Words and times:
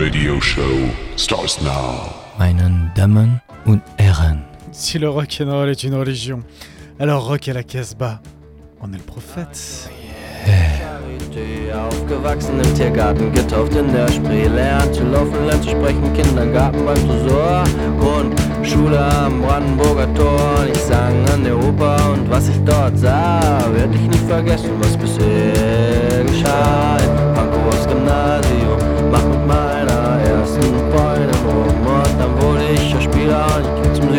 radio 0.00 0.40
show 0.40 0.88
starts 1.16 1.60
now. 1.60 2.14
Meinen 2.38 2.90
Damen 2.94 3.38
und 3.66 3.82
Herren. 3.98 4.42
Si 4.72 4.98
le 4.98 5.10
rock'n'roll 5.10 5.68
est 5.68 5.84
une 5.84 5.94
religion, 5.94 6.42
alors 6.98 7.26
rock 7.26 7.48
à 7.48 7.52
la 7.52 7.62
Casbah, 7.62 8.20
on 8.80 8.94
est 8.94 8.96
le 8.96 9.02
prophète. 9.02 9.90
Charité, 10.46 11.70
Aufgewachsen 11.74 12.58
im 12.64 12.74
Tiergarten, 12.74 13.30
getauft 13.32 13.74
in 13.74 13.92
der 13.92 14.08
Spree, 14.08 14.48
lernt 14.48 14.94
zu 14.94 15.04
laufen, 15.04 15.46
lernt 15.46 15.64
zu 15.64 15.70
sprechen, 15.70 16.12
Kindergarten 16.14 16.82
beim 16.86 16.96
Tresor, 17.06 17.64
Grundschule 18.00 18.98
am 18.98 19.42
Brandenburger 19.42 20.12
Tor. 20.14 20.64
Ich 20.72 20.80
sang 20.80 21.28
an 21.28 21.44
der 21.44 21.58
Oper 21.58 22.12
und 22.12 22.30
was 22.30 22.48
ich 22.48 22.58
dort 22.64 22.98
sah, 22.98 23.62
werd 23.74 23.94
ich 23.94 24.08
nicht 24.08 24.24
vergessen, 24.26 24.70
was 24.80 24.96
bisher 24.96 26.24
geschah. 26.24 26.96
Pankows 27.34 27.86
Gymnasium, 27.86 28.49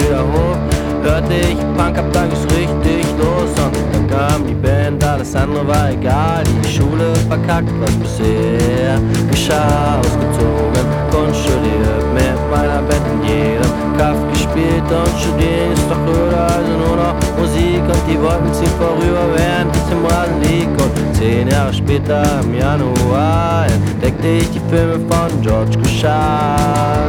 zum 0.01 0.07
Süderhof. 0.07 0.57
Hörte 1.03 1.33
ich 1.33 1.57
Punk, 1.77 1.97
ab 1.97 2.05
dann 2.13 2.29
ging's 2.29 2.45
richtig 2.55 3.05
los 3.17 3.49
und 3.63 3.75
dann 3.93 4.07
kam 4.07 4.47
die 4.47 4.53
Band, 4.53 5.03
alles 5.03 5.35
andere 5.35 5.67
war 5.67 5.89
egal. 5.89 6.43
Die 6.63 6.69
Schule 6.69 7.15
verkackt, 7.27 7.71
was 7.79 7.91
bisher 7.95 8.99
geschah. 9.29 9.99
Ausgezogen, 9.99 10.91
studiert, 11.33 12.13
mit 12.13 12.39
meiner 12.51 12.81
Band 12.81 13.05
in 13.13 13.27
jedem 13.27 13.97
Kaff 13.97 14.17
gespielt 14.31 14.83
und 14.89 15.19
studieren 15.19 15.73
ist 15.73 15.89
doch 15.89 16.01
öder, 16.07 16.47
also 16.47 16.71
nur 16.77 16.95
noch 16.97 17.15
Musik 17.37 17.81
und 17.81 18.03
die 18.09 18.19
Wolken 18.21 18.53
ziehen 18.53 18.73
vorüber, 18.77 19.25
während 19.35 19.75
ich 19.75 19.91
im 19.91 20.05
Rasen 20.05 20.41
lieg 20.41 20.69
und 20.69 21.15
zehn 21.15 21.47
Jahre 21.47 21.73
später 21.73 22.23
im 22.43 22.55
Januar 22.55 23.65
entdeckte 23.67 24.27
ich 24.27 24.49
die 24.51 24.61
Filme 24.69 24.99
von 25.09 25.41
George 25.41 25.77
Kushar. 25.79 27.07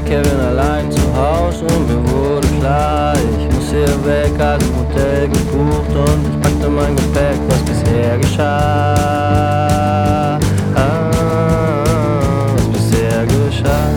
Schreck 0.00 0.06
Kevin 0.06 0.40
allein 0.40 0.90
zu 0.90 1.14
Haus 1.14 1.60
und 1.62 1.88
mir 1.88 2.02
wurde 2.10 2.48
klar, 2.58 3.14
ich 3.14 3.54
muss 3.54 3.70
hier 3.70 4.04
weg, 4.04 4.32
im 4.32 4.76
Hotel 4.78 5.28
gebucht 5.28 5.94
und 5.94 6.26
ich 6.28 6.40
packte 6.40 6.68
mein 6.68 6.96
Gepäck, 6.96 7.38
was 7.48 7.62
bisher 7.62 8.18
geschah. 8.18 8.48
Ah, 10.74 11.10
was 12.54 12.68
bisher 12.68 13.26
geschah. 13.26 13.90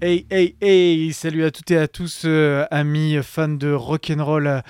Hey, 0.00 0.24
hey, 0.30 0.54
hey, 0.60 0.89
salut 1.20 1.44
à 1.44 1.50
toutes 1.50 1.70
et 1.70 1.76
à 1.76 1.86
tous, 1.86 2.22
euh, 2.24 2.64
amis 2.70 3.18
fans 3.22 3.46
de 3.46 3.70
rock'n'roll. 3.70 4.62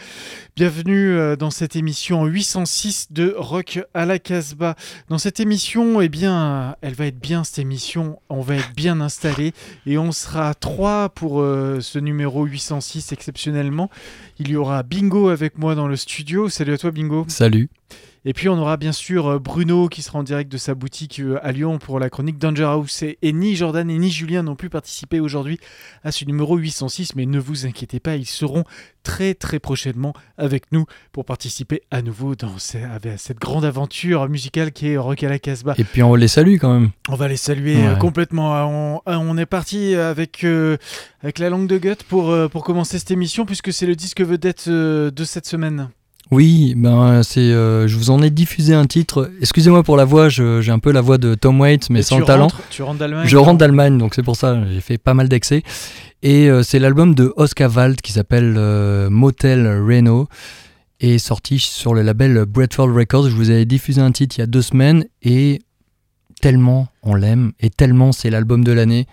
Bienvenue 0.57 1.13
euh, 1.13 1.37
dans 1.37 1.53
cette 1.53 1.77
émission 1.77 2.27
806 2.27 3.13
de 3.13 3.33
Rock 3.39 3.79
à 3.95 4.05
la 4.05 4.19
Casbah. 4.19 4.75
Dans 5.09 5.19
cette 5.19 5.39
émission, 5.39 6.01
eh 6.01 6.09
bien, 6.09 6.75
elle 6.81 6.95
va 6.95 7.07
être 7.07 7.21
bien 7.21 7.45
cette 7.45 7.61
émission, 7.61 8.19
on 8.31 8.41
va 8.41 8.57
être 8.57 8.75
bien 8.75 9.01
installé 9.01 9.53
et 9.87 9.97
on 9.97 10.11
sera 10.11 10.55
trois 10.55 11.11
pour 11.11 11.41
euh, 11.41 11.79
ce 11.81 12.01
numéro 12.01 12.45
806 12.45 13.13
exceptionnellement. 13.13 13.89
Il 14.41 14.51
y 14.51 14.57
aura 14.57 14.83
Bingo 14.83 15.29
avec 15.29 15.57
moi 15.57 15.77
dans 15.77 15.87
le 15.87 15.95
studio. 15.95 16.49
Salut 16.49 16.73
à 16.73 16.79
toi 16.79 16.91
Bingo. 16.91 17.27
Salut. 17.29 17.71
Et 18.27 18.35
puis 18.35 18.51
on 18.51 18.59
aura 18.59 18.77
bien 18.77 18.93
sûr 18.93 19.27
euh, 19.27 19.39
Bruno 19.39 19.89
qui 19.89 20.03
sera 20.03 20.19
en 20.19 20.23
direct 20.23 20.53
de 20.53 20.59
sa 20.59 20.75
boutique 20.75 21.21
euh, 21.21 21.39
à 21.43 21.53
Lyon 21.53 21.79
pour 21.79 21.99
la 21.99 22.11
chronique 22.11 22.37
Danger 22.39 22.65
House. 22.65 23.03
Et, 23.03 23.19
et 23.23 23.33
ni 23.33 23.57
Jordan 23.57 23.89
et 23.89 23.97
ni 23.99 24.11
Julien 24.11 24.43
n'ont 24.43 24.57
pu 24.57 24.69
participer 24.69 25.21
aujourd'hui 25.21 25.59
à 26.05 26.13
ce 26.13 26.27
numéro 26.27 26.57
806, 26.59 27.15
mais 27.17 27.25
ne 27.25 27.39
vous 27.39 27.65
inquiétez 27.65 27.99
pas, 27.99 28.17
ils 28.17 28.27
seront 28.27 28.65
très 29.05 29.33
très 29.33 29.59
prochainement 29.59 30.13
avec 30.37 30.71
nous 30.71 30.85
pour 31.13 31.25
participer 31.25 31.81
à 31.91 32.03
nouveau 32.03 32.35
dans 32.35 32.59
ce- 32.59 32.77
avec 32.77 33.19
cette 33.19 33.39
grande 33.39 33.65
aventure 33.65 34.29
musicale 34.29 34.73
qui 34.73 34.89
est 34.89 34.99
Rock 34.99 35.23
à 35.23 35.31
la 35.31 35.39
Casbah. 35.39 35.75
Et 35.79 35.85
puis 35.85 36.03
on 36.03 36.15
les 36.15 36.29
salue 36.29 36.57
quand 36.61 36.75
même. 36.75 36.91
On 37.09 37.15
va 37.15 37.27
les 37.27 37.39
saluer 37.39 37.77
Ouais. 37.77 37.87
euh, 37.87 37.97
complètement. 37.97 38.53
On, 38.69 39.01
on 39.07 39.39
est 39.39 39.47
parti 39.47 39.95
avec, 39.95 40.45
euh, 40.45 40.77
avec 41.23 41.39
la 41.39 41.49
langue 41.49 41.67
de 41.67 41.79
Gut 41.79 42.03
pour, 42.07 42.35
pour 42.51 42.65
commencer 42.65 42.99
cette 42.99 43.11
émission 43.13 43.47
puisque 43.47 43.73
c'est 43.73 43.87
le 43.87 43.97
disque 43.97 44.21
vedette 44.21 44.69
de 44.69 45.25
cette 45.25 45.47
semaine. 45.47 45.89
Oui, 46.31 46.75
ben 46.77 47.23
c'est, 47.25 47.41
euh, 47.41 47.89
je 47.89 47.97
vous 47.97 48.11
en 48.11 48.23
ai 48.23 48.31
diffusé 48.31 48.73
un 48.73 48.87
titre. 48.87 49.31
Excusez-moi 49.41 49.83
pour 49.83 49.97
la 49.97 50.05
voix, 50.05 50.29
je- 50.29 50.61
j'ai 50.61 50.71
un 50.71 50.79
peu 50.79 50.93
la 50.93 51.01
voix 51.01 51.19
de 51.19 51.35
Tom 51.35 51.61
Waits, 51.61 51.91
mais 51.91 52.03
sans 52.03 52.19
tu 52.21 52.25
talent. 52.25 52.45
rentres- 52.45 52.63
tu 52.71 52.83
rentres 52.83 52.99
d'Allemagne 53.01 53.27
Je 53.27 53.37
rentre 53.37 53.59
d'Allemagne, 53.59 53.99
donc 53.99 54.15
c'est 54.15 54.23
pour 54.23 54.37
ça, 54.37 54.63
j'ai 54.73 54.81
fait 54.81 54.99
pas 54.99 55.13
mal 55.15 55.29
d'excès. 55.29 55.63
Et 56.23 56.49
euh, 56.49 56.63
c'est 56.63 56.79
l'album 56.79 57.15
de 57.17 57.33
Oscar 57.37 57.75
Wald 57.77 58.01
qui 58.01 58.13
s'appelle 58.13 58.55
euh, 58.57 59.11
Motel 59.11 59.67
Reno 59.67 60.29
et 61.01 61.19
sorti 61.19 61.59
sur 61.59 61.95
le 61.95 62.03
label 62.03 62.45
Bradford 62.47 62.93
Records. 62.95 63.29
Je 63.31 63.35
vous 63.35 63.51
avais 63.51 63.65
diffusé 63.65 64.01
un 64.01 64.13
titre 64.13 64.37
il 64.37 64.41
y 64.41 64.45
a 64.45 64.47
deux 64.47 64.63
semaines 64.63 65.07
et 65.23 65.61
tellement 66.41 66.89
on 67.03 67.15
l'aime 67.15 67.53
et 67.59 67.71
tellement 67.71 68.13
c'est 68.13 68.31
l'album 68.31 68.63
de 68.65 68.73
l'année 68.73 69.07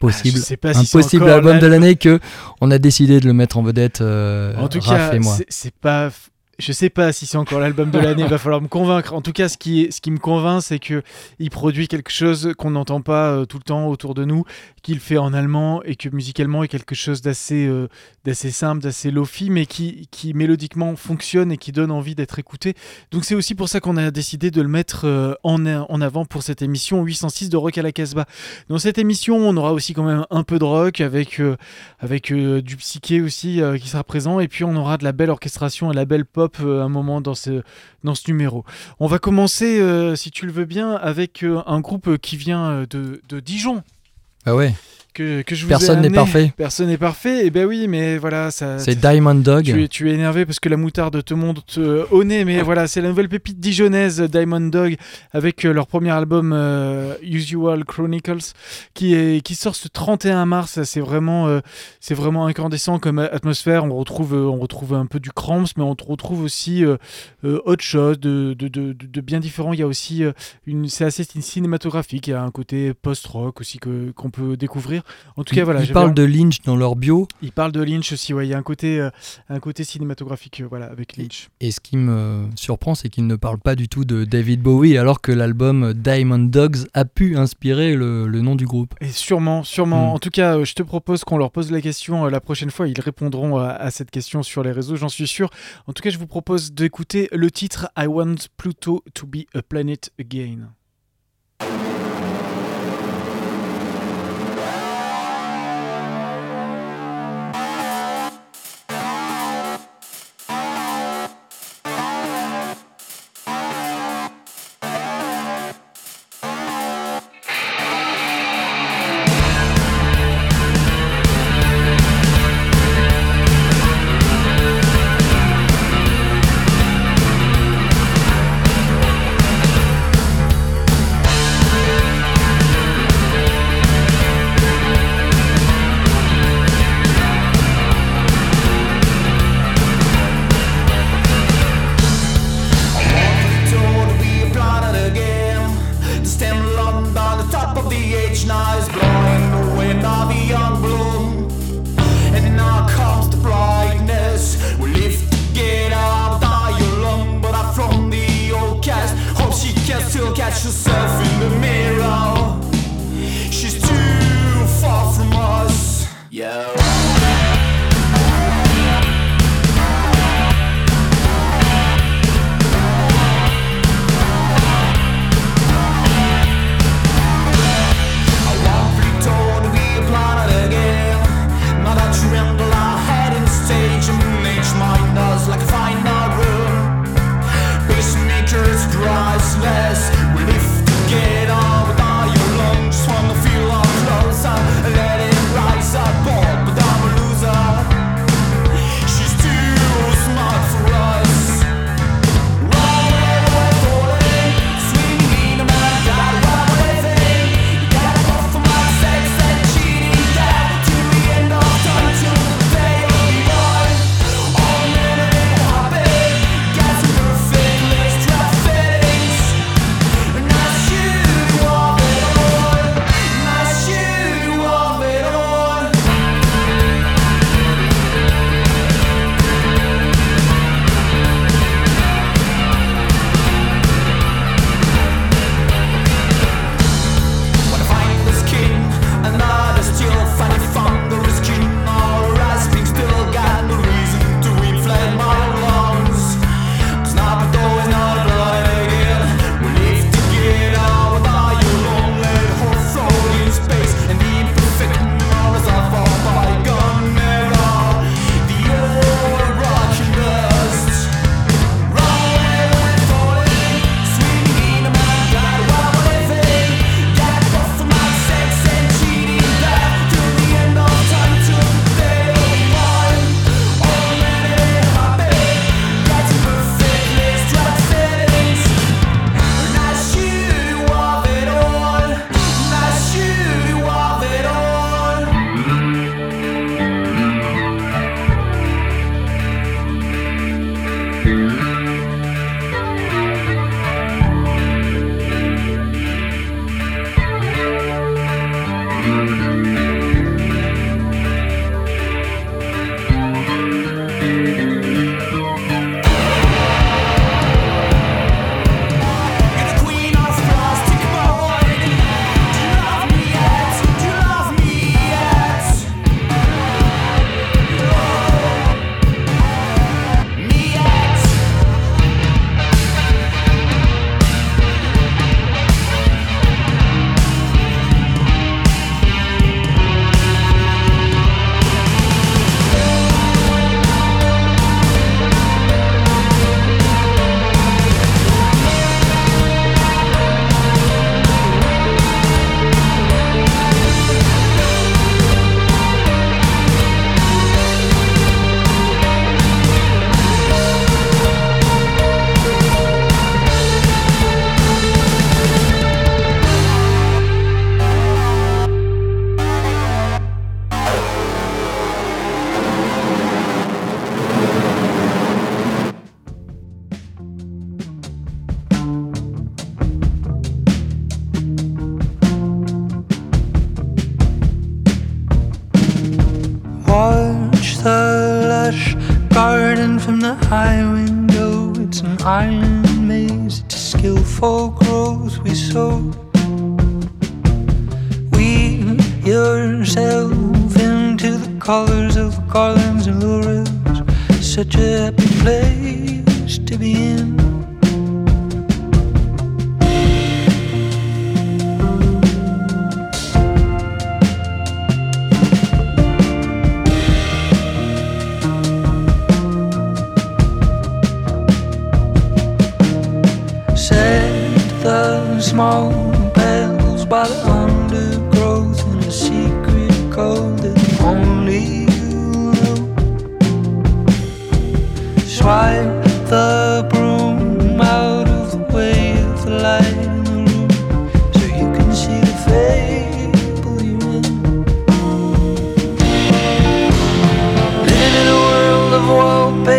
possible. 0.00 0.38
Ah, 0.42 0.56
pas 0.56 0.74
si 0.74 0.80
un 0.80 0.82
c'est 0.84 0.98
possible 0.98 1.22
encore 1.24 1.36
album 1.36 1.58
de 1.58 1.66
l'année 1.66 1.96
que 1.96 2.18
on 2.60 2.70
a 2.70 2.78
décidé 2.78 3.20
de 3.20 3.26
le 3.26 3.32
mettre 3.32 3.56
en 3.58 3.62
vedette 3.62 4.00
euh, 4.00 4.54
En 4.56 4.68
tout 4.68 4.80
Raph 4.80 5.10
cas, 5.10 5.16
et 5.16 5.18
moi. 5.18 5.34
c'est- 5.36 5.46
c'est 5.48 5.74
pas. 5.74 6.10
Je 6.58 6.72
sais 6.72 6.90
pas 6.90 7.12
si 7.12 7.26
c'est 7.26 7.36
encore 7.36 7.58
l'album 7.58 7.90
de 7.90 7.98
l'année, 7.98 8.22
il 8.22 8.28
va 8.28 8.38
falloir 8.38 8.60
me 8.60 8.68
convaincre. 8.68 9.12
En 9.12 9.22
tout 9.22 9.32
cas, 9.32 9.48
ce 9.48 9.58
qui, 9.58 9.90
me 10.06 10.18
convainc, 10.18 10.62
c'est 10.62 10.78
que 10.78 11.02
il 11.38 11.50
produit 11.50 11.88
quelque 11.88 12.12
chose 12.12 12.52
qu'on 12.56 12.70
n'entend 12.70 13.00
pas 13.00 13.30
euh, 13.30 13.44
tout 13.44 13.58
le 13.58 13.64
temps 13.64 13.88
autour 13.88 14.14
de 14.14 14.24
nous, 14.24 14.44
qu'il 14.84 15.00
fait 15.00 15.16
en 15.16 15.32
allemand 15.32 15.82
et 15.82 15.96
que 15.96 16.10
musicalement 16.10 16.62
est 16.62 16.68
quelque 16.68 16.94
chose 16.94 17.22
d'assez 17.22 17.66
euh, 17.66 17.88
simple, 18.32 18.82
d'assez 18.82 19.10
lofi, 19.10 19.48
mais 19.50 19.64
qui, 19.66 20.06
mélodiquement 20.34 20.94
fonctionne 20.94 21.50
et 21.50 21.56
qui 21.56 21.72
donne 21.72 21.90
envie 21.90 22.14
d'être 22.14 22.38
écouté. 22.38 22.74
Donc 23.10 23.24
c'est 23.24 23.34
aussi 23.34 23.54
pour 23.54 23.68
ça 23.68 23.80
qu'on 23.80 23.96
a 23.96 24.10
décidé 24.10 24.50
de 24.50 24.60
le 24.60 24.68
mettre 24.68 25.06
euh, 25.06 25.34
en, 25.42 25.64
avant 26.02 26.26
pour 26.26 26.42
cette 26.42 26.60
émission 26.60 27.02
806 27.02 27.48
de 27.48 27.56
Rock 27.56 27.78
à 27.78 27.82
la 27.82 27.92
Casbah. 27.92 28.26
Dans 28.68 28.78
cette 28.78 28.98
émission, 28.98 29.36
on 29.36 29.56
aura 29.56 29.72
aussi 29.72 29.94
quand 29.94 30.04
même 30.04 30.26
un 30.30 30.42
peu 30.42 30.58
de 30.58 30.64
rock 30.64 31.00
avec, 31.00 31.40
euh, 31.40 31.56
avec 31.98 32.32
du 32.32 32.76
psyché 32.76 33.22
aussi 33.22 33.62
qui 33.80 33.88
sera 33.88 34.04
présent 34.04 34.38
et 34.38 34.48
puis 34.48 34.64
on 34.64 34.76
aura 34.76 34.98
de 34.98 35.04
la 35.04 35.12
belle 35.12 35.30
orchestration 35.30 35.90
et 35.90 35.94
de 35.94 35.96
la 35.96 36.04
belle 36.04 36.26
pop 36.26 36.43
euh, 36.60 36.82
un 36.82 36.88
moment 36.88 37.20
dans 37.20 37.34
ce, 37.34 37.62
dans 38.02 38.14
ce 38.14 38.30
numéro. 38.30 38.64
On 39.00 39.06
va 39.06 39.18
commencer, 39.18 39.80
euh, 39.80 40.16
si 40.16 40.30
tu 40.30 40.46
le 40.46 40.52
veux 40.52 40.64
bien, 40.64 40.92
avec 40.92 41.42
euh, 41.42 41.62
un 41.66 41.80
groupe 41.80 42.18
qui 42.18 42.36
vient 42.36 42.84
de, 42.88 43.20
de 43.28 43.40
Dijon. 43.40 43.82
Ah 44.46 44.54
ouais, 44.54 44.74
Que, 45.14 45.42
que 45.42 45.54
je 45.54 45.64
vous 45.64 45.70
ai 45.70 45.74
Personne 45.74 46.00
n'est 46.00 46.10
parfait. 46.10 46.52
Personne 46.56 46.88
n'est 46.88 46.98
parfait. 46.98 47.46
Et 47.46 47.50
ben 47.50 47.66
oui, 47.66 47.86
mais 47.86 48.18
voilà, 48.18 48.50
ça. 48.50 48.80
c'est 48.80 48.96
Diamond 48.98 49.36
Dog. 49.36 49.64
Tu 49.64 49.84
es, 49.84 49.88
tu 49.88 50.10
es 50.10 50.14
énervé 50.14 50.44
parce 50.44 50.58
que 50.58 50.68
la 50.68 50.76
moutarde 50.76 51.24
te 51.24 51.34
monte 51.34 51.76
euh, 51.78 52.04
au 52.10 52.24
nez, 52.24 52.44
mais 52.44 52.60
voilà, 52.62 52.88
c'est 52.88 53.00
la 53.00 53.10
nouvelle 53.10 53.28
pépite 53.28 53.60
dijonnaise 53.60 54.20
Diamond 54.20 54.60
Dog 54.60 54.96
avec 55.32 55.64
euh, 55.64 55.72
leur 55.72 55.86
premier 55.86 56.10
album 56.10 56.52
euh, 56.52 57.14
Usual 57.22 57.84
Chronicles 57.84 58.52
qui, 58.92 59.14
est, 59.14 59.40
qui 59.40 59.54
sort 59.54 59.76
ce 59.76 59.86
31 59.86 60.46
mars. 60.46 60.82
C'est 60.82 61.00
vraiment, 61.00 61.46
euh, 61.46 61.60
c'est 62.00 62.14
vraiment 62.14 62.46
incandescent 62.46 62.98
comme 62.98 63.20
atmosphère. 63.20 63.84
On 63.84 63.94
retrouve, 63.94 64.34
on 64.34 64.58
retrouve 64.58 64.94
un 64.94 65.06
peu 65.06 65.20
du 65.20 65.30
Cramps, 65.30 65.64
mais 65.76 65.84
on 65.84 65.94
retrouve 65.94 66.42
aussi 66.42 66.84
autre 67.44 67.84
chose 67.84 68.18
de, 68.18 68.56
de, 68.58 68.66
de, 68.66 68.92
de- 68.92 69.20
bien 69.20 69.38
différent. 69.38 69.72
Il 69.72 69.78
y 69.78 69.82
a 69.82 69.86
aussi 69.86 70.24
une, 70.66 70.88
c'est 70.88 71.04
assez 71.04 71.22
cinématographique. 71.24 72.26
Il 72.26 72.30
y 72.30 72.34
a 72.34 72.42
un 72.42 72.50
côté 72.50 72.94
post-rock 72.94 73.60
aussi 73.60 73.78
que, 73.78 74.10
qu'on 74.10 74.30
peut 74.30 74.56
découvrir. 74.56 75.02
En 75.36 75.44
tout 75.44 75.54
cas, 75.54 75.64
voilà. 75.64 75.82
Ils 75.82 75.92
parlent 75.92 76.14
de 76.14 76.22
Lynch 76.22 76.62
dans 76.62 76.76
leur 76.76 76.96
bio. 76.96 77.26
il 77.42 77.52
parle 77.52 77.72
de 77.72 77.82
Lynch 77.82 78.12
aussi, 78.12 78.32
ouais. 78.32 78.46
Il 78.46 78.50
y 78.50 78.54
a 78.54 78.58
un 78.58 78.62
côté, 78.62 79.00
euh, 79.00 79.10
un 79.48 79.60
côté 79.60 79.84
cinématographique, 79.84 80.60
euh, 80.60 80.66
voilà, 80.68 80.86
avec 80.86 81.16
Lynch. 81.16 81.48
Et 81.60 81.70
ce 81.70 81.80
qui 81.80 81.96
me 81.96 82.48
surprend, 82.56 82.94
c'est 82.94 83.08
qu'ils 83.08 83.26
ne 83.26 83.36
parlent 83.36 83.58
pas 83.58 83.74
du 83.74 83.88
tout 83.88 84.04
de 84.04 84.24
David 84.24 84.62
Bowie, 84.62 84.96
alors 84.96 85.20
que 85.20 85.32
l'album 85.32 85.92
Diamond 85.94 86.38
Dogs 86.38 86.86
a 86.94 87.04
pu 87.04 87.36
inspirer 87.36 87.94
le, 87.94 88.26
le 88.26 88.40
nom 88.40 88.54
du 88.54 88.66
groupe. 88.66 88.94
Et 89.00 89.08
sûrement, 89.08 89.62
sûrement. 89.64 90.10
Mm. 90.10 90.14
En 90.14 90.18
tout 90.18 90.30
cas, 90.30 90.58
euh, 90.58 90.64
je 90.64 90.74
te 90.74 90.82
propose 90.82 91.24
qu'on 91.24 91.38
leur 91.38 91.50
pose 91.50 91.70
la 91.70 91.80
question 91.80 92.26
la 92.26 92.40
prochaine 92.40 92.70
fois. 92.70 92.88
Ils 92.88 93.00
répondront 93.00 93.56
à, 93.58 93.68
à 93.70 93.90
cette 93.90 94.10
question 94.10 94.42
sur 94.42 94.62
les 94.62 94.72
réseaux, 94.72 94.96
j'en 94.96 95.08
suis 95.08 95.26
sûr. 95.26 95.50
En 95.86 95.92
tout 95.92 96.02
cas, 96.02 96.10
je 96.10 96.18
vous 96.18 96.26
propose 96.26 96.72
d'écouter 96.72 97.28
le 97.32 97.50
titre 97.50 97.88
I 97.98 98.06
Want 98.06 98.36
Pluto 98.56 99.02
to 99.14 99.26
be 99.26 99.46
a 99.54 99.62
planet 99.62 100.10
again. 100.18 100.68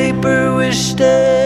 paper 0.06 0.56
wish 0.56 0.92
stained. 0.92 1.45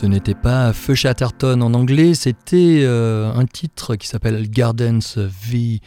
Ce 0.00 0.06
n'était 0.06 0.36
pas 0.36 0.72
Feu 0.72 0.94
Chatterton 0.94 1.60
en 1.60 1.74
anglais, 1.74 2.14
c'était 2.14 2.82
euh, 2.84 3.32
un 3.34 3.46
titre 3.46 3.96
qui 3.96 4.06
s'appelle 4.06 4.48
Gardens 4.48 5.16
V. 5.16 5.80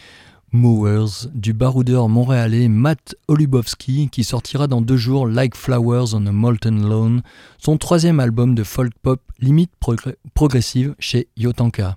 Mowers 0.53 1.29
du 1.33 1.53
baroudeur 1.53 2.09
montréalais 2.09 2.67
Matt 2.67 3.15
Olubowski 3.29 4.09
qui 4.11 4.25
sortira 4.25 4.67
dans 4.67 4.81
deux 4.81 4.97
jours 4.97 5.25
Like 5.25 5.55
Flowers 5.55 6.13
on 6.13 6.25
a 6.25 6.31
Molten 6.33 6.89
Lawn, 6.89 7.21
son 7.57 7.77
troisième 7.77 8.19
album 8.19 8.53
de 8.53 8.63
folk 8.65 8.91
pop 9.01 9.21
limite 9.39 9.71
progr- 9.81 10.15
progressive 10.33 10.93
chez 10.99 11.29
Yotanka. 11.37 11.95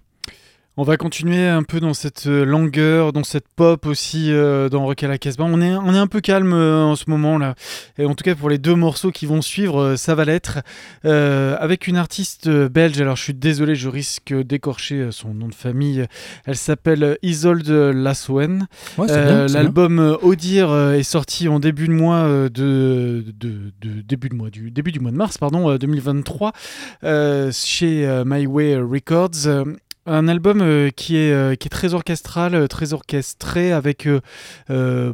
On 0.77 0.83
va 0.83 0.97
continuer 0.97 1.47
un 1.47 1.63
peu 1.63 1.79
dans 1.79 1.95
cette 1.95 2.27
euh, 2.27 2.45
langueur, 2.45 3.13
dans 3.13 3.23
cette 3.23 3.47
pop 3.55 3.87
aussi, 3.87 4.33
euh, 4.33 4.69
dans 4.69 4.85
Rock 4.87 5.05
à 5.05 5.09
la 5.09 5.19
Casbah. 5.19 5.45
On 5.47 5.61
est, 5.61 5.73
on 5.77 5.95
est 5.95 5.99
un 5.99 6.09
peu 6.09 6.21
calme 6.21 6.53
euh, 6.53 6.83
en 6.83 6.97
ce 6.97 7.05
moment 7.07 7.39
là. 7.39 7.55
Et 7.97 8.05
en 8.07 8.15
tout 8.17 8.25
cas 8.25 8.35
pour 8.35 8.51
les 8.51 8.59
deux 8.59 8.75
morceaux 8.75 9.13
qui 9.13 9.25
vont 9.27 9.41
suivre, 9.41 9.81
euh, 9.81 9.97
ça 9.97 10.17
va 10.17 10.25
l'être. 10.25 10.59
Avec 11.05 11.87
une 11.87 11.97
artiste 11.97 12.49
belge, 12.49 13.01
alors 13.01 13.15
je 13.15 13.23
suis 13.23 13.35
désolé, 13.35 13.77
je 13.77 13.89
risque 13.89 14.35
d'écorcher 14.35 15.11
son 15.13 15.33
nom 15.33 15.47
de 15.47 15.55
famille. 15.55 16.07
Elle 16.45 16.57
s'appelle 16.57 17.19
Isolde 17.23 17.69
Lassoen. 17.69 18.67
Ouais. 18.99 19.07
L'album 19.53 20.19
Audir 20.23 20.75
est 20.93 21.03
sorti 21.05 21.47
en 21.49 21.61
début 21.61 21.87
de 21.87 21.93
mois 21.93 22.25
de, 22.29 22.49
de, 22.49 23.73
de- 23.81 24.01
début 24.03 24.29
de 24.29 24.35
mois 24.35 24.51
du 24.51 24.71
début 24.73 24.91
du 24.93 24.99
mois 25.01 25.11
de 25.13 25.17
mars 25.17 25.39
pardon 25.39 25.71
euh, 25.71 25.79
2023 25.79 26.53
euh, 27.05 27.51
chez 27.53 28.23
My 28.27 28.47
Way 28.47 28.79
Records. 28.79 29.65
Un 30.07 30.29
album 30.29 30.61
euh, 30.61 30.91
qui, 30.91 31.17
est, 31.17 31.33
euh, 31.33 31.55
qui 31.55 31.67
est 31.67 31.71
très 31.71 31.95
orchestral, 31.95 32.55
euh, 32.55 32.67
très 32.67 32.93
orchestré, 32.93 33.73
avec 33.73 34.07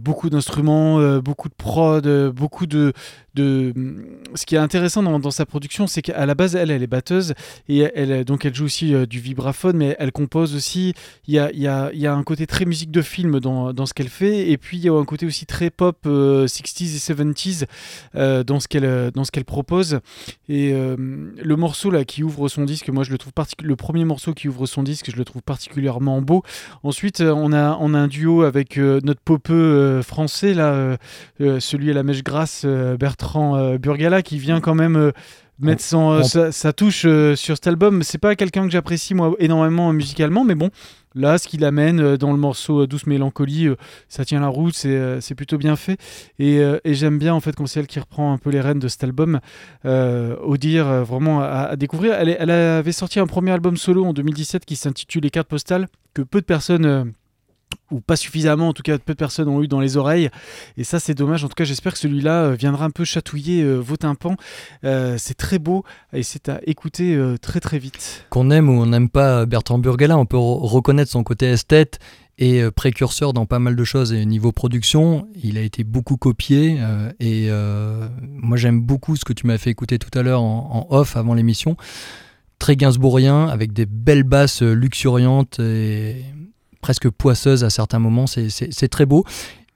beaucoup 0.00 0.30
d'instruments, 0.30 1.18
beaucoup 1.20 1.48
de 1.48 1.54
prod, 1.54 2.30
beaucoup 2.30 2.66
de, 2.66 2.92
de... 3.34 3.72
Ce 4.34 4.46
qui 4.46 4.54
est 4.56 4.58
intéressant 4.58 5.02
dans, 5.02 5.30
sa 5.30 5.46
production, 5.46 5.86
c'est 5.86 6.02
qu'à 6.02 6.26
la 6.26 6.34
base, 6.34 6.56
elle, 6.56 6.70
elle 6.70 6.82
est 6.82 6.88
batteuse, 6.88 7.34
et 7.68 7.88
elle, 7.94 8.24
donc 8.24 8.44
elle 8.44 8.54
joue 8.54 8.64
aussi 8.64 8.94
du 9.06 9.20
vibraphone, 9.20 9.76
mais 9.76 9.96
elle 9.98 10.12
compose 10.12 10.54
aussi. 10.54 10.94
Il 11.26 11.34
y 11.34 11.38
a, 11.38 11.52
y 11.52 11.66
a, 11.66 11.90
y 11.92 12.06
a 12.06 12.14
un 12.14 12.22
côté 12.22 12.46
très 12.46 12.64
musique 12.64 12.90
de 12.90 13.02
film 13.02 13.38
dans, 13.40 13.72
dans 13.72 13.86
ce 13.86 13.94
qu'elle 13.94 14.08
fait, 14.08 14.50
et 14.50 14.58
puis 14.58 14.78
il 14.78 14.84
y 14.84 14.88
a 14.88 14.92
un 14.92 15.04
côté 15.04 15.26
aussi 15.26 15.46
très 15.46 15.70
pop 15.70 15.98
euh, 16.06 16.46
60s 16.46 16.82
et 16.82 17.14
70s 17.14 17.64
euh, 18.16 18.42
dans 18.42 18.60
ce 18.60 18.68
qu'elle 18.68 19.44
propose. 19.44 20.00
Et 20.48 20.72
le 20.72 21.56
morceau 21.56 21.90
là 21.90 22.04
qui 22.04 22.22
ouvre 22.22 22.48
son 22.48 22.64
disque, 22.64 22.88
moi 22.88 23.04
je 23.04 23.10
le 23.10 23.18
trouve 23.18 23.32
particu- 23.32 23.64
le 23.64 23.76
premier 23.76 24.04
morceau 24.04 24.34
qui 24.34 24.48
ouvre 24.48 24.66
son 24.66 24.79
disque, 24.82 25.10
je 25.10 25.16
le 25.16 25.24
trouve 25.24 25.42
particulièrement 25.42 26.20
beau. 26.22 26.42
Ensuite, 26.82 27.20
euh, 27.20 27.32
on 27.34 27.52
a 27.52 27.76
on 27.80 27.94
a 27.94 27.98
un 27.98 28.08
duo 28.08 28.42
avec 28.42 28.78
euh, 28.78 29.00
notre 29.02 29.20
popeux 29.20 29.54
euh, 29.54 30.02
français 30.02 30.54
là, 30.54 30.96
celui 31.38 31.90
à 31.90 31.94
la 31.94 32.02
mèche 32.02 32.22
grasse, 32.22 32.66
Bertrand 32.98 33.76
Burgala, 33.76 34.22
qui 34.22 34.38
vient 34.38 34.60
quand 34.60 34.74
même. 34.74 35.12
Mettre 35.60 35.82
son, 35.82 36.10
euh, 36.12 36.20
on- 36.20 36.24
sa, 36.24 36.52
sa 36.52 36.72
touche 36.72 37.04
euh, 37.06 37.36
sur 37.36 37.56
cet 37.56 37.66
album. 37.66 38.02
C'est 38.02 38.18
pas 38.18 38.34
quelqu'un 38.36 38.64
que 38.64 38.70
j'apprécie 38.70 39.14
moi 39.14 39.34
énormément 39.38 39.90
euh, 39.90 39.92
musicalement, 39.92 40.44
mais 40.44 40.54
bon, 40.54 40.70
là, 41.14 41.38
ce 41.38 41.48
qu'il 41.48 41.64
amène 41.64 42.16
dans 42.16 42.32
le 42.32 42.38
morceau 42.38 42.86
Douce 42.86 43.06
Mélancolie, 43.06 43.68
ça 44.08 44.24
tient 44.24 44.40
la 44.40 44.48
route, 44.48 44.74
c'est 44.74 45.34
plutôt 45.36 45.58
bien 45.58 45.76
fait. 45.76 45.98
Et, 46.38 46.60
et 46.84 46.94
j'aime 46.94 47.18
bien 47.18 47.34
en 47.34 47.40
fait 47.40 47.54
quand 47.56 47.66
c'est 47.66 47.80
elle 47.80 47.86
qui 47.86 47.98
reprend 48.00 48.32
un 48.32 48.38
peu 48.38 48.50
les 48.50 48.60
rênes 48.60 48.78
de 48.78 48.88
cet 48.88 49.04
album. 49.04 49.40
Euh, 49.84 50.36
Audir, 50.42 50.86
euh, 50.88 51.02
vraiment 51.02 51.40
à, 51.40 51.68
à 51.70 51.76
découvrir. 51.76 52.14
Elle 52.14 52.50
avait 52.50 52.92
sorti 52.92 53.18
un 53.20 53.26
premier 53.26 53.50
album 53.50 53.76
solo 53.76 54.04
en 54.04 54.12
2017 54.12 54.64
qui 54.64 54.76
s'intitule 54.76 55.22
Les 55.22 55.30
cartes 55.30 55.48
postales, 55.48 55.88
que 56.14 56.22
peu 56.22 56.40
de 56.40 56.46
personnes. 56.46 57.12
Ou 57.90 58.00
pas 58.00 58.16
suffisamment, 58.16 58.68
en 58.68 58.72
tout 58.72 58.82
cas 58.82 58.98
peu 58.98 59.14
de 59.14 59.18
personnes 59.18 59.48
ont 59.48 59.62
eu 59.62 59.68
dans 59.68 59.80
les 59.80 59.96
oreilles. 59.96 60.30
Et 60.76 60.84
ça, 60.84 61.00
c'est 61.00 61.14
dommage. 61.14 61.44
En 61.44 61.48
tout 61.48 61.54
cas, 61.54 61.64
j'espère 61.64 61.92
que 61.92 61.98
celui-là 61.98 62.44
euh, 62.44 62.54
viendra 62.54 62.84
un 62.84 62.90
peu 62.90 63.04
chatouiller 63.04 63.62
euh, 63.62 63.78
vos 63.78 63.96
tympans. 63.96 64.36
Euh, 64.84 65.16
c'est 65.18 65.34
très 65.34 65.58
beau 65.58 65.84
et 66.12 66.22
c'est 66.22 66.48
à 66.48 66.60
écouter 66.66 67.14
euh, 67.14 67.36
très 67.36 67.60
très 67.60 67.78
vite. 67.78 68.26
Qu'on 68.30 68.50
aime 68.50 68.68
ou 68.68 68.80
on 68.80 68.86
n'aime 68.86 69.08
pas 69.08 69.44
Bertrand 69.46 69.78
Burgala, 69.78 70.16
on 70.16 70.26
peut 70.26 70.36
re- 70.36 70.66
reconnaître 70.66 71.10
son 71.10 71.24
côté 71.24 71.46
esthète 71.46 71.98
et 72.38 72.62
précurseur 72.70 73.34
dans 73.34 73.44
pas 73.44 73.58
mal 73.58 73.76
de 73.76 73.84
choses. 73.84 74.12
Et 74.12 74.24
niveau 74.24 74.50
production, 74.50 75.28
il 75.42 75.58
a 75.58 75.60
été 75.60 75.84
beaucoup 75.84 76.16
copié. 76.16 76.80
et 77.18 77.50
moi, 78.22 78.56
j'aime 78.56 78.80
beaucoup 78.80 79.14
ce 79.16 79.26
que 79.26 79.34
tu 79.34 79.46
m'as 79.46 79.58
fait 79.58 79.68
écouter 79.68 79.98
tout 79.98 80.16
à 80.18 80.22
l'heure 80.22 80.40
en, 80.40 80.86
en 80.88 80.96
off 80.96 81.18
avant 81.18 81.34
l'émission. 81.34 81.76
Très 82.58 82.76
gainsbourgien, 82.76 83.46
avec 83.46 83.74
des 83.74 83.84
belles 83.84 84.22
basses 84.22 84.62
luxuriantes 84.62 85.58
et 85.60 86.24
presque 86.80 87.08
poisseuses 87.10 87.64
à 87.64 87.70
certains 87.70 87.98
moments. 87.98 88.26
C'est- 88.26 88.48
très 88.88 89.06
beau. 89.06 89.24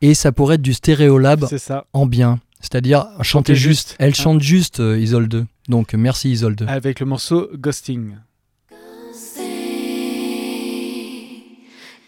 Et 0.01 0.15
ça 0.15 0.33
pourrait 0.33 0.57
être 0.57 0.63
du 0.63 0.75
stéréolab 0.75 1.47
ça. 1.59 1.87
en 1.93 2.07
bien. 2.07 2.41
C'est-à-dire 2.61 3.07
chanter 3.23 3.55
juste. 3.55 3.89
juste. 3.91 3.97
Elle 3.99 4.13
Ah. 4.17 4.23
chante 4.23 4.41
juste, 4.41 4.81
euh, 4.81 4.99
Isolde. 4.99 5.47
Donc 5.69 5.95
merci 5.95 6.31
Isolde. 6.31 6.65
Avec 6.69 7.01
le 7.01 7.07
morceau 7.07 7.49
Ghosting. 7.55 8.17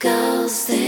Why 0.02 0.85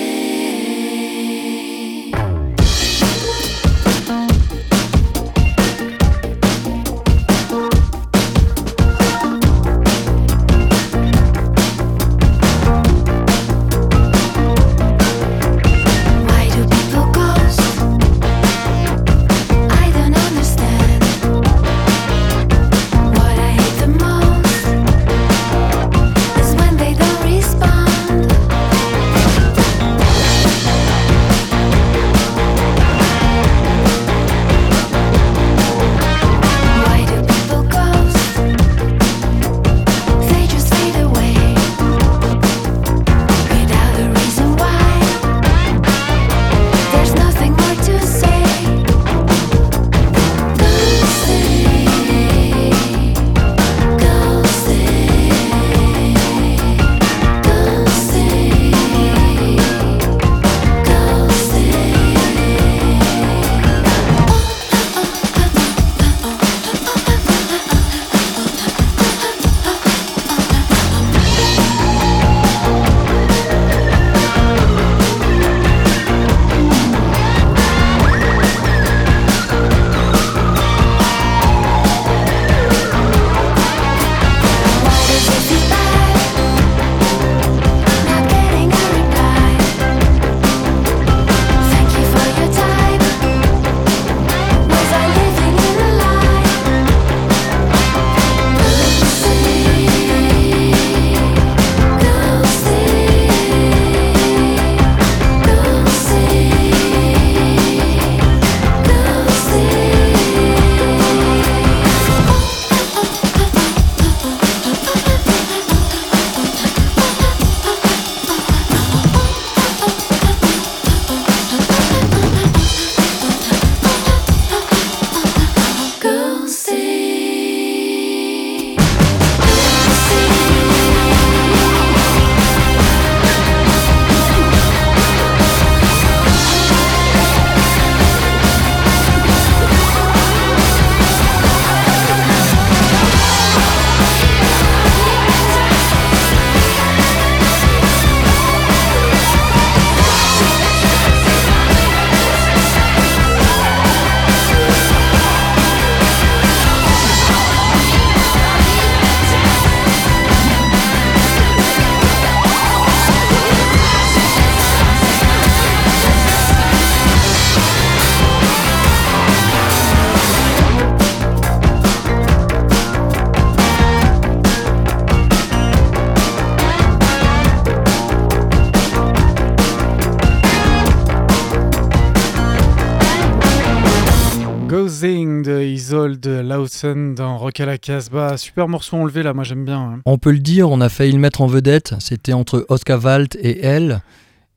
De 185.92 186.40
Lausen 186.40 187.14
dans 187.14 187.38
Rock 187.38 187.60
à 187.60 187.66
la 187.66 187.78
Casbah. 187.78 188.36
Super 188.36 188.68
morceau 188.68 188.96
enlevé 188.98 189.22
là, 189.22 189.32
moi 189.32 189.42
j'aime 189.44 189.64
bien. 189.64 189.78
hein. 189.80 190.00
On 190.04 190.18
peut 190.18 190.32
le 190.32 190.38
dire, 190.38 190.70
on 190.70 190.80
a 190.82 190.88
failli 190.90 191.12
le 191.12 191.18
mettre 191.18 191.40
en 191.40 191.46
vedette. 191.46 191.94
C'était 191.98 192.34
entre 192.34 192.66
Oscar 192.68 193.02
Walt 193.02 193.28
et 193.40 193.60
elle. 193.64 194.02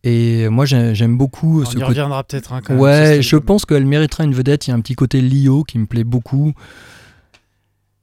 Et 0.04 0.50
moi, 0.50 0.65
j'ai- 0.65 0.94
j'aime 0.94 1.17
beaucoup 1.17 1.62
On 1.62 1.65
ce 1.65 1.72
y 1.72 1.74
côté. 1.76 1.86
reviendra 1.86 2.24
peut-être. 2.24 2.52
hein, 2.54 2.62
Ouais, 2.76 3.22
je 3.22 3.38
pense 3.38 3.65
qu'elle 3.65 3.86
méritera 3.86 4.24
une 4.26 4.34
vedette. 4.34 4.67
Il 4.67 4.72
y 4.72 4.74
a 4.74 4.76
un 4.76 4.82
petit 4.82 4.96
côté 4.96 5.22
Lio 5.22 5.63
qui 5.63 5.80
me 5.80 5.86
plaît 5.86 6.04
beaucoup. 6.04 6.54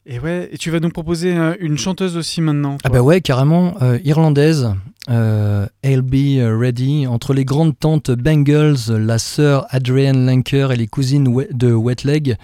Et 0.07 0.19
ouais, 0.21 0.49
et 0.51 0.57
tu 0.57 0.71
vas 0.71 0.81
nous 0.81 0.89
proposer 0.89 1.37
euh, 1.37 1.55
une 1.61 1.77
chanteuse 1.77 2.17
aussi 2.17 2.41
maintenant. 2.41 2.79
Ah 2.83 2.89
bah 2.89 3.03
ouais, 3.03 3.21
carrément, 3.21 3.75
euh, 3.83 3.99
irlandaise, 4.05 4.73
euh, 5.11 5.67
I'll 5.85 6.01
Be 6.01 6.41
Ready, 6.59 7.07
entre 7.07 7.35
les 7.35 7.45
grandes 7.45 7.79
tantes 7.79 8.11
Bangles, 8.13 8.77
la 8.89 9.19
sœur 9.19 9.67
Adrienne 9.69 10.25
Lanker 10.25 10.69
et 10.73 10.77
les 10.77 10.87
cousines 10.87 11.25
de 11.53 11.73
Wet 11.75 11.97
Leg, 12.05 12.37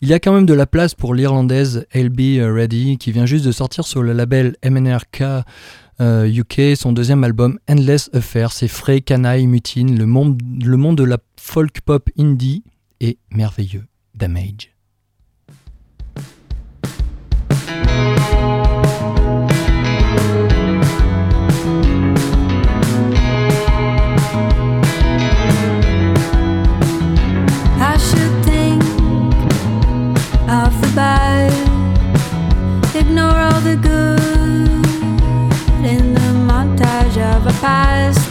il 0.00 0.08
y 0.08 0.14
a 0.14 0.20
quand 0.20 0.32
même 0.32 0.46
de 0.46 0.54
la 0.54 0.66
place 0.66 0.94
pour 0.94 1.14
l'irlandaise 1.14 1.86
I'll 1.94 2.08
Be 2.08 2.40
Ready, 2.42 2.96
qui 2.98 3.12
vient 3.12 3.26
juste 3.26 3.44
de 3.44 3.52
sortir 3.52 3.86
sur 3.86 4.02
le 4.02 4.12
label 4.12 4.56
MNRK 4.64 5.44
euh, 6.00 6.26
UK, 6.26 6.76
son 6.76 6.92
deuxième 6.92 7.24
album 7.24 7.58
Endless 7.68 8.08
Affair, 8.14 8.52
c'est 8.52 8.68
frais, 8.68 9.02
canaille, 9.02 9.46
mutine, 9.46 9.98
le 9.98 10.06
monde, 10.06 10.40
le 10.64 10.76
monde 10.78 10.96
de 10.96 11.04
la 11.04 11.18
folk 11.38 11.82
pop 11.82 12.08
indie 12.18 12.64
est 13.00 13.18
merveilleux. 13.30 13.84
Damage. 14.14 14.69
The 33.64 33.76
good 33.76 35.20
in 35.84 36.14
the 36.14 36.32
montage 36.48 37.18
of 37.18 37.46
a 37.46 37.52
past, 37.60 38.29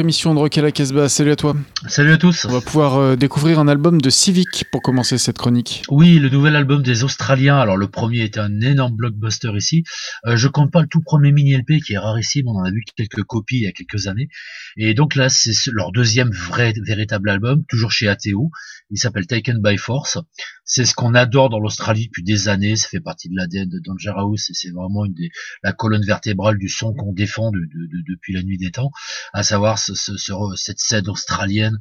émission 0.00 0.34
de 0.34 0.40
Rock 0.40 0.58
à 0.58 0.62
la 0.62 0.72
Casbah. 0.72 1.08
Salut 1.08 1.30
à 1.32 1.36
toi. 1.36 1.54
Salut 1.90 2.12
à 2.12 2.18
tous. 2.18 2.44
On 2.44 2.52
va 2.52 2.60
pouvoir 2.60 2.98
euh, 2.98 3.16
découvrir 3.16 3.58
un 3.58 3.66
album 3.66 4.00
de 4.00 4.10
Civic 4.10 4.64
pour 4.70 4.80
commencer 4.80 5.18
cette 5.18 5.38
chronique. 5.38 5.82
Oui, 5.90 6.20
le 6.20 6.28
nouvel 6.28 6.54
album 6.54 6.84
des 6.84 7.02
Australiens. 7.02 7.58
Alors 7.58 7.76
le 7.76 7.88
premier 7.88 8.20
était 8.22 8.38
un 8.38 8.60
énorme 8.60 8.94
blockbuster 8.94 9.50
ici. 9.56 9.82
Euh, 10.24 10.36
je 10.36 10.46
compte 10.46 10.70
pas 10.70 10.82
le 10.82 10.86
tout 10.86 11.00
premier 11.02 11.32
mini 11.32 11.52
LP 11.56 11.80
qui 11.84 11.94
est 11.94 11.98
rarissime. 11.98 12.46
On 12.46 12.60
en 12.60 12.62
a 12.62 12.70
vu 12.70 12.84
quelques 12.96 13.24
copies 13.24 13.56
il 13.56 13.62
y 13.62 13.66
a 13.66 13.72
quelques 13.72 14.06
années. 14.06 14.28
Et 14.76 14.94
donc 14.94 15.16
là, 15.16 15.28
c'est 15.28 15.52
ce- 15.52 15.70
leur 15.72 15.90
deuxième 15.90 16.30
vrai 16.30 16.72
véritable 16.86 17.28
album, 17.28 17.64
toujours 17.68 17.90
chez 17.90 18.06
ATO. 18.06 18.52
Il 18.92 18.98
s'appelle 18.98 19.26
Taken 19.26 19.60
by 19.60 19.76
Force. 19.76 20.16
C'est 20.64 20.84
ce 20.84 20.94
qu'on 20.94 21.14
adore 21.14 21.48
dans 21.50 21.58
l'Australie 21.58 22.06
depuis 22.06 22.22
des 22.22 22.48
années. 22.48 22.76
Ça 22.76 22.86
fait 22.88 23.00
partie 23.00 23.28
de 23.28 23.34
l'ADN 23.36 23.68
de 23.68 23.80
Danger 23.84 24.12
House 24.14 24.48
et 24.50 24.54
c'est 24.54 24.70
vraiment 24.70 25.06
une 25.06 25.14
des, 25.14 25.30
la 25.64 25.72
colonne 25.72 26.04
vertébrale 26.04 26.56
du 26.56 26.68
son 26.68 26.94
qu'on 26.94 27.12
défend 27.12 27.50
de- 27.50 27.58
de- 27.58 27.64
de- 27.64 28.04
depuis 28.14 28.32
la 28.32 28.44
nuit 28.44 28.58
des 28.58 28.70
temps, 28.70 28.92
à 29.32 29.42
savoir 29.42 29.78
ce- 29.78 29.94
ce- 29.94 30.16
ce- 30.16 30.32
cette 30.54 30.78
scène 30.78 31.08
australienne 31.08 31.78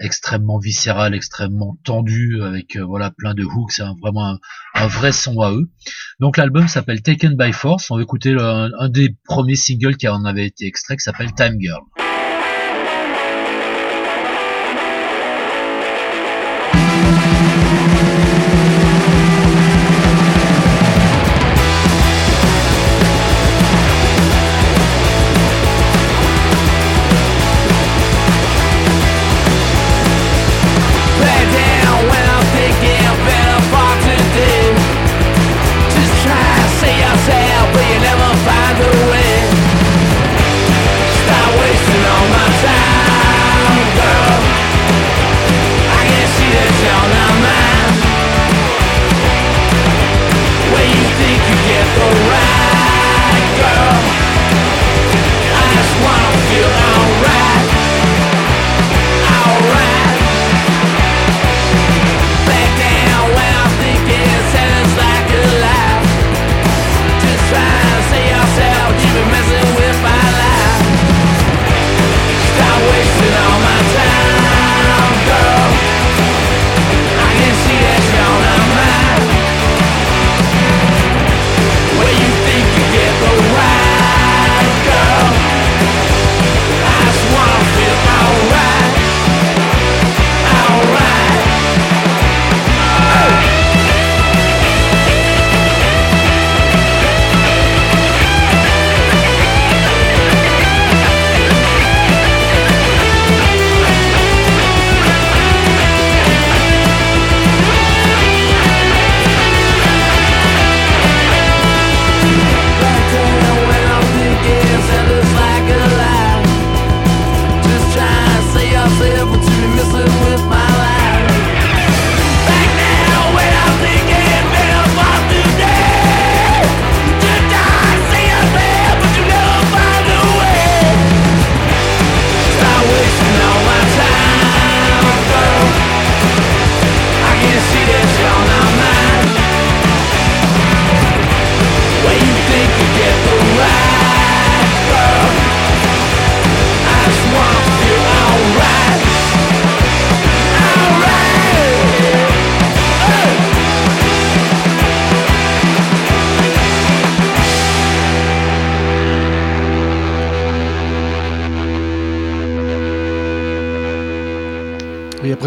extrêmement 0.00 0.58
viscérale, 0.58 1.14
extrêmement 1.14 1.76
tendue, 1.84 2.42
avec 2.42 2.76
euh, 2.76 2.84
voilà 2.84 3.10
plein 3.10 3.34
de 3.34 3.44
hooks, 3.44 3.72
c'est 3.72 3.82
un- 3.82 3.94
vraiment 4.00 4.38
un, 4.74 4.86
vrai 4.86 5.12
son 5.12 5.40
à 5.40 5.52
eux. 5.52 5.70
Donc 6.20 6.36
l'album 6.36 6.68
s'appelle 6.68 7.02
Taken 7.02 7.36
by 7.36 7.52
Force. 7.52 7.90
On 7.90 7.96
va 7.96 8.02
écouter 8.02 8.34
un 8.38 8.88
des 8.88 9.16
premiers 9.24 9.56
singles 9.56 9.96
qui 9.96 10.08
en 10.08 10.24
avait 10.24 10.46
été 10.46 10.66
extrait, 10.66 10.96
qui 10.96 11.02
s'appelle 11.02 11.32
Time 11.34 11.56
Girl. 11.60 11.82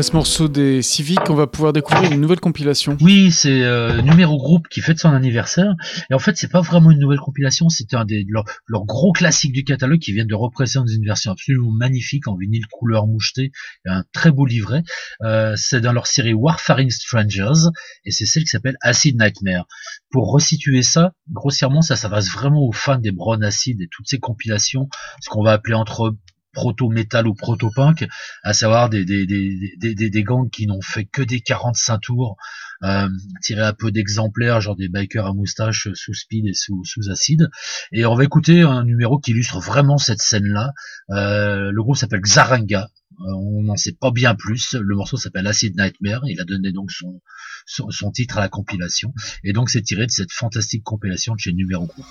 Ce 0.01 0.13
morceau 0.13 0.47
des 0.47 0.81
Civic, 0.81 1.29
on 1.29 1.35
va 1.35 1.47
pouvoir 1.47 1.73
découvrir 1.73 2.11
une 2.11 2.21
nouvelle 2.21 2.39
compilation. 2.39 2.97
Oui, 3.01 3.31
c'est 3.31 3.63
euh, 3.63 4.01
Numéro 4.01 4.37
Groupe 4.37 4.67
qui 4.69 4.81
fête 4.81 4.99
son 4.99 5.09
anniversaire. 5.09 5.75
Et 6.09 6.13
en 6.13 6.19
fait, 6.19 6.37
c'est 6.37 6.51
pas 6.51 6.61
vraiment 6.61 6.91
une 6.91 6.99
nouvelle 6.99 7.19
compilation, 7.19 7.69
c'est 7.69 7.93
un 7.93 8.05
des 8.05 8.25
leurs 8.27 8.85
gros 8.85 9.11
classiques 9.11 9.51
du 9.51 9.63
catalogue 9.63 9.99
qui 9.99 10.13
viennent 10.13 10.27
de 10.27 10.35
représenter 10.35 10.87
dans 10.87 10.95
une 10.95 11.05
version 11.05 11.31
absolument 11.31 11.71
magnifique 11.71 12.27
en 12.27 12.35
vinyle 12.35 12.65
couleur 12.71 13.05
mouchetée 13.05 13.51
et 13.85 13.89
un 13.89 14.03
très 14.13 14.31
beau 14.31 14.45
livret. 14.45 14.83
Euh, 15.23 15.53
c'est 15.55 15.81
dans 15.81 15.93
leur 15.93 16.07
série 16.07 16.33
Warfaring 16.33 16.89
Strangers 16.89 17.69
et 18.05 18.11
c'est 18.11 18.25
celle 18.25 18.43
qui 18.43 18.49
s'appelle 18.49 18.77
Acid 18.81 19.19
Nightmare. 19.19 19.65
Pour 20.09 20.31
resituer 20.31 20.83
ça, 20.83 21.13
grossièrement, 21.31 21.81
ça 21.81 21.95
s'adresse 21.95 22.29
vraiment 22.29 22.61
aux 22.61 22.73
fans 22.73 22.97
des 22.97 23.11
Brown 23.11 23.43
Acid 23.43 23.79
et 23.81 23.87
toutes 23.91 24.07
ces 24.07 24.19
compilations, 24.19 24.89
ce 25.21 25.29
qu'on 25.29 25.43
va 25.43 25.51
appeler 25.51 25.75
entre 25.75 26.15
proto-metal 26.53 27.27
ou 27.27 27.33
proto-punk, 27.33 28.07
à 28.43 28.53
savoir 28.53 28.89
des, 28.89 29.05
des, 29.05 29.25
des, 29.25 29.95
des, 29.95 30.09
des, 30.09 30.23
gangs 30.23 30.49
qui 30.49 30.67
n'ont 30.67 30.81
fait 30.81 31.05
que 31.05 31.21
des 31.21 31.41
45 31.41 31.99
tours, 31.99 32.37
euh, 32.83 33.07
tirés 33.41 33.61
à 33.61 33.73
peu 33.73 33.91
d'exemplaires, 33.91 34.61
genre 34.61 34.75
des 34.75 34.89
bikers 34.89 35.25
à 35.25 35.33
moustache 35.33 35.87
sous 35.93 36.13
speed 36.13 36.47
et 36.47 36.53
sous, 36.53 36.83
sous 36.83 37.09
acide. 37.09 37.49
Et 37.91 38.05
on 38.05 38.15
va 38.15 38.23
écouter 38.23 38.61
un 38.61 38.83
numéro 38.83 39.19
qui 39.19 39.31
illustre 39.31 39.59
vraiment 39.59 39.97
cette 39.97 40.21
scène-là. 40.21 40.73
Euh, 41.11 41.71
le 41.71 41.83
groupe 41.83 41.97
s'appelle 41.97 42.21
Xaranga. 42.21 42.89
Euh, 43.19 43.33
on 43.33 43.63
n'en 43.63 43.77
sait 43.77 43.93
pas 43.93 44.11
bien 44.11 44.35
plus. 44.35 44.73
Le 44.73 44.95
morceau 44.95 45.17
s'appelle 45.17 45.47
Acid 45.47 45.77
Nightmare. 45.77 46.21
Il 46.25 46.39
a 46.41 46.43
donné 46.43 46.71
donc 46.71 46.91
son, 46.91 47.21
son, 47.65 47.89
son 47.91 48.11
titre 48.11 48.37
à 48.37 48.41
la 48.41 48.49
compilation. 48.49 49.13
Et 49.43 49.53
donc 49.53 49.69
c'est 49.69 49.81
tiré 49.81 50.05
de 50.05 50.11
cette 50.11 50.31
fantastique 50.31 50.83
compilation 50.83 51.35
de 51.35 51.39
chez 51.39 51.53
Numéro 51.53 51.85
Group. 51.85 52.05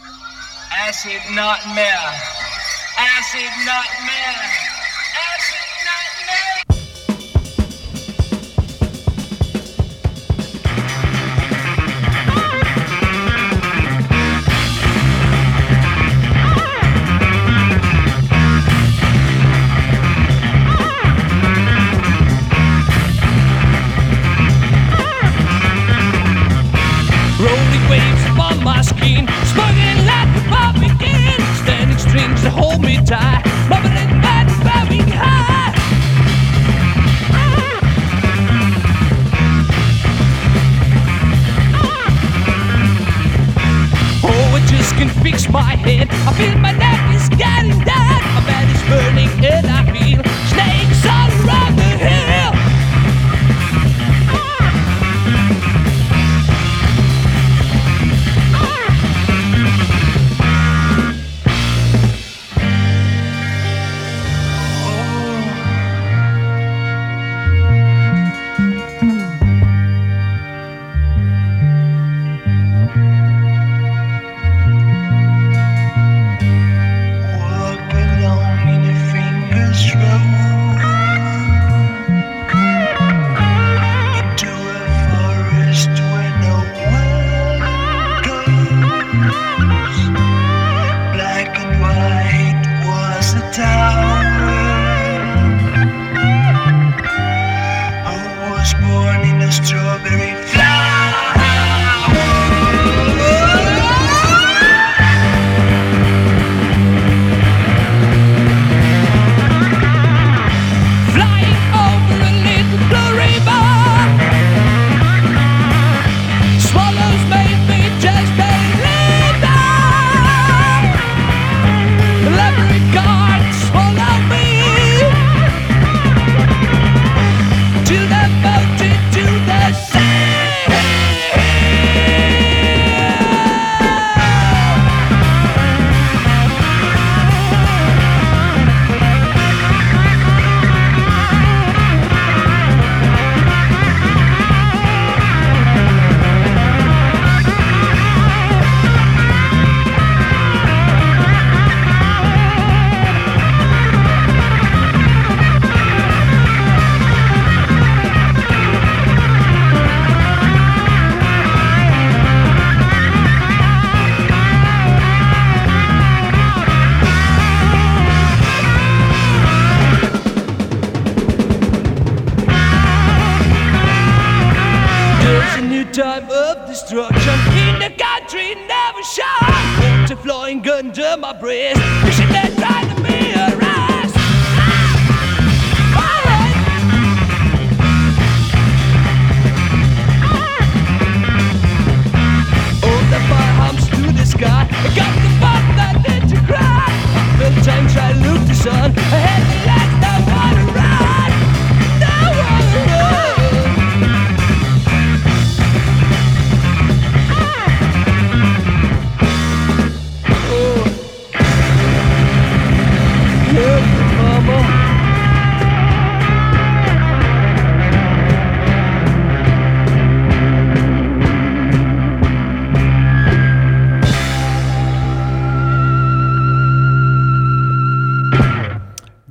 Acid 0.88 1.10
nightmare. 1.30 2.39
Acid 3.20 3.52
nightmare. 3.66 4.40
Acid 4.46 4.59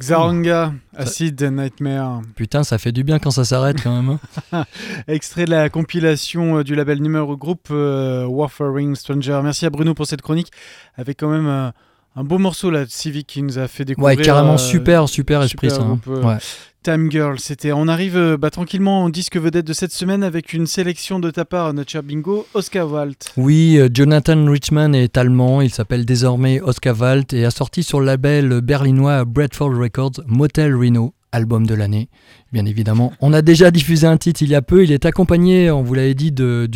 Xaranga, 0.10 0.74
Acid 0.95 1.41
Nightmare. 1.41 2.22
Putain, 2.36 2.63
ça 2.63 2.78
fait 2.78 2.91
du 2.91 3.04
bien 3.04 3.19
quand 3.19 3.32
ça 3.32 3.45
s'arrête 3.45 3.82
quand 3.82 4.02
même. 4.02 4.17
hein. 4.52 4.65
Extrait 5.08 5.45
de 5.45 5.52
la 5.52 5.69
compilation 5.69 6.58
euh, 6.60 6.63
du 6.63 6.76
label 6.76 7.02
numéro 7.02 7.38
groupe 7.38 7.67
euh, 7.72 8.26
Warfaring 8.26 8.95
Stranger. 8.95 9.39
Merci 9.43 9.65
à 9.65 9.69
Bruno 9.69 9.93
pour 9.93 10.06
cette 10.08 10.22
chronique. 10.22 10.52
Avec 10.98 11.19
quand 11.19 11.30
même 11.30 11.48
euh, 11.48 11.69
un 12.15 12.24
beau 12.24 12.38
morceau 12.38 12.69
là, 12.72 12.86
de 12.86 12.89
Civic 12.89 13.28
qui 13.28 13.41
nous 13.43 13.60
a 13.60 13.67
fait 13.67 13.86
découvrir. 13.86 14.17
Ouais, 14.17 14.24
carrément 14.24 14.54
euh, 14.54 14.58
super, 14.58 15.08
super 15.08 15.41
esprit 15.43 15.69
super 15.69 15.76
ça. 15.82 15.84
hein. 15.84 16.00
groupe, 16.04 16.08
euh, 16.08 16.24
Ouais. 16.28 16.38
Time 16.83 17.11
Girl, 17.11 17.39
c'était. 17.39 17.73
On 17.73 17.87
arrive 17.87 18.15
euh, 18.15 18.37
bah, 18.37 18.49
tranquillement 18.49 19.03
au 19.03 19.09
disque 19.09 19.35
vedette 19.35 19.67
de 19.67 19.73
cette 19.73 19.91
semaine 19.91 20.23
avec 20.23 20.53
une 20.53 20.65
sélection 20.65 21.19
de 21.19 21.29
ta 21.29 21.43
part, 21.43 21.73
notre 21.73 21.91
cher 21.91 22.03
bingo, 22.03 22.47
Oscar 22.53 22.89
Walt. 22.89 23.17
Oui, 23.35 23.77
euh, 23.77 23.89
Jonathan 23.93 24.49
Richman 24.49 24.95
est 24.95 25.17
allemand, 25.17 25.61
il 25.61 25.73
s'appelle 25.73 26.05
désormais 26.05 26.61
Oscar 26.61 26.95
Walt 26.97 27.33
et 27.33 27.43
a 27.43 27.51
sorti 27.51 27.83
sur 27.83 27.99
le 27.99 28.05
label 28.05 28.61
berlinois 28.61 29.25
Bradford 29.25 29.75
Records 29.77 30.21
Motel 30.25 30.73
Reno, 30.73 31.13
album 31.31 31.65
de 31.65 31.73
l'année, 31.73 32.09
bien 32.51 32.65
évidemment. 32.65 33.13
On 33.21 33.33
a 33.33 33.41
déjà 33.41 33.71
diffusé 33.71 34.07
un 34.07 34.17
titre 34.17 34.41
il 34.41 34.49
y 34.49 34.55
a 34.55 34.61
peu, 34.61 34.83
il 34.83 34.91
est 34.91 35.05
accompagné, 35.05 35.71
on 35.71 35.81
vous 35.81 35.93
l'avait 35.93 36.15
dit, 36.15 36.31
de, 36.31 36.69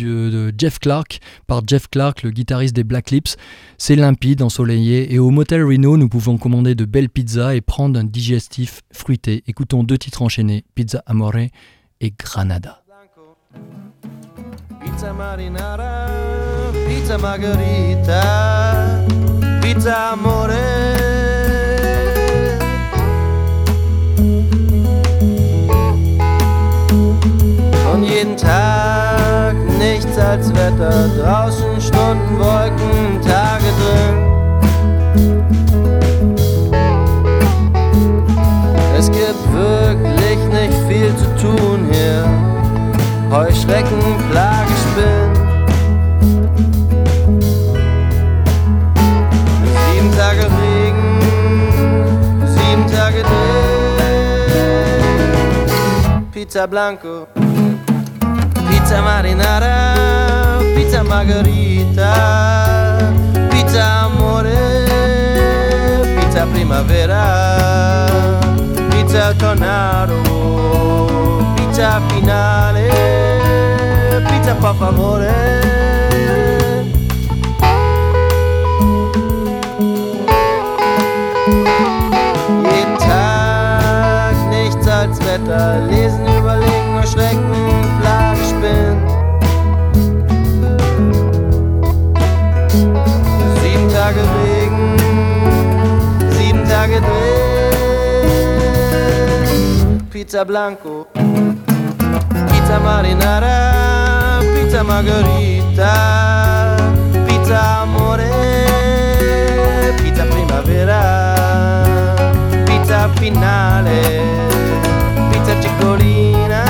Jeff 0.56 0.78
Clark, 0.78 1.20
par 1.46 1.62
Jeff 1.66 1.88
Clark, 1.88 2.22
le 2.22 2.30
guitariste 2.30 2.74
des 2.74 2.84
Black 2.84 3.10
Lips. 3.10 3.36
C'est 3.78 3.96
limpide, 3.96 4.42
ensoleillé, 4.42 5.12
et 5.12 5.18
au 5.18 5.30
Motel 5.30 5.64
Reno, 5.64 5.96
nous 5.96 6.08
pouvons 6.08 6.38
commander 6.38 6.74
de 6.74 6.84
belles 6.84 7.10
pizzas 7.10 7.54
et 7.54 7.60
prendre 7.60 7.98
un 7.98 8.04
digestif 8.04 8.82
fruité. 8.92 9.42
Écoutons 9.46 9.82
deux 9.82 9.98
titres 9.98 10.22
enchaînés, 10.22 10.64
Pizza 10.74 11.02
Amore 11.06 11.36
et 12.00 12.12
Granada. 12.18 12.82
Pizza 14.80 15.12
marinara, 15.12 16.08
pizza 16.86 17.18
margherita, 17.18 19.04
pizza 19.60 20.12
amore. 20.12 21.33
Jeden 28.24 28.36
Tag 28.36 29.54
nichts 29.78 30.16
als 30.18 30.48
Wetter, 30.54 31.08
draußen 31.20 31.80
Stunden, 31.80 32.38
Wolken, 32.38 33.20
Tage 33.20 33.64
drin. 33.80 34.16
Es 38.98 39.10
gibt 39.10 39.52
wirklich 39.52 40.38
nicht 40.50 40.74
viel 40.88 41.14
zu 41.16 41.26
tun 41.46 41.88
hier. 41.90 42.24
Heuschrecken, 43.30 44.00
Plage, 44.30 44.72
Spinnen. 44.84 45.32
Sieben 49.92 50.10
Tage 50.16 50.44
Regen, 50.62 51.20
sieben 52.46 52.86
Tage 52.86 53.22
Dill. 53.22 53.64
Pizza 56.32 56.66
Blanco, 56.66 57.26
Pizza 58.94 59.02
Marinara, 59.02 60.58
Pizza 60.72 61.02
Margherita, 61.02 62.12
Pizza 63.50 64.04
Amore, 64.04 64.54
Pizza 66.14 66.46
Primavera, 66.46 68.06
Pizza 68.90 69.34
Tornado, 69.34 70.22
Pizza 71.56 72.00
Finale, 72.06 72.88
Pizza 74.28 74.54
per 74.54 74.74
favore. 74.76 75.83
Pizza 100.44 100.52
Blanco, 100.52 101.06
Pizza 102.50 102.78
Marinara, 102.78 104.40
Pizza 104.54 104.82
Margherita, 104.82 106.76
Pizza 107.24 107.80
Amore, 107.80 108.28
Pizza 110.02 110.24
Primavera, 110.26 111.84
Pizza 112.64 113.08
Finale, 113.14 114.20
Pizza 115.30 115.60
Ciccolina, 115.60 116.64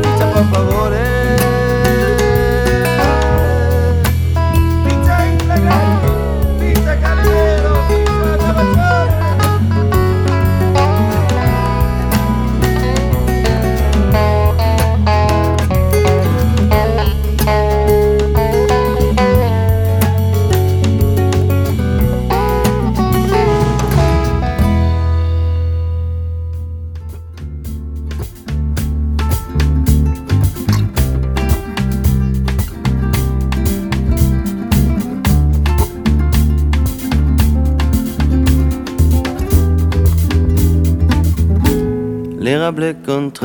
Pizza 0.00 0.24
per 0.26 0.44
favore. 0.50 0.77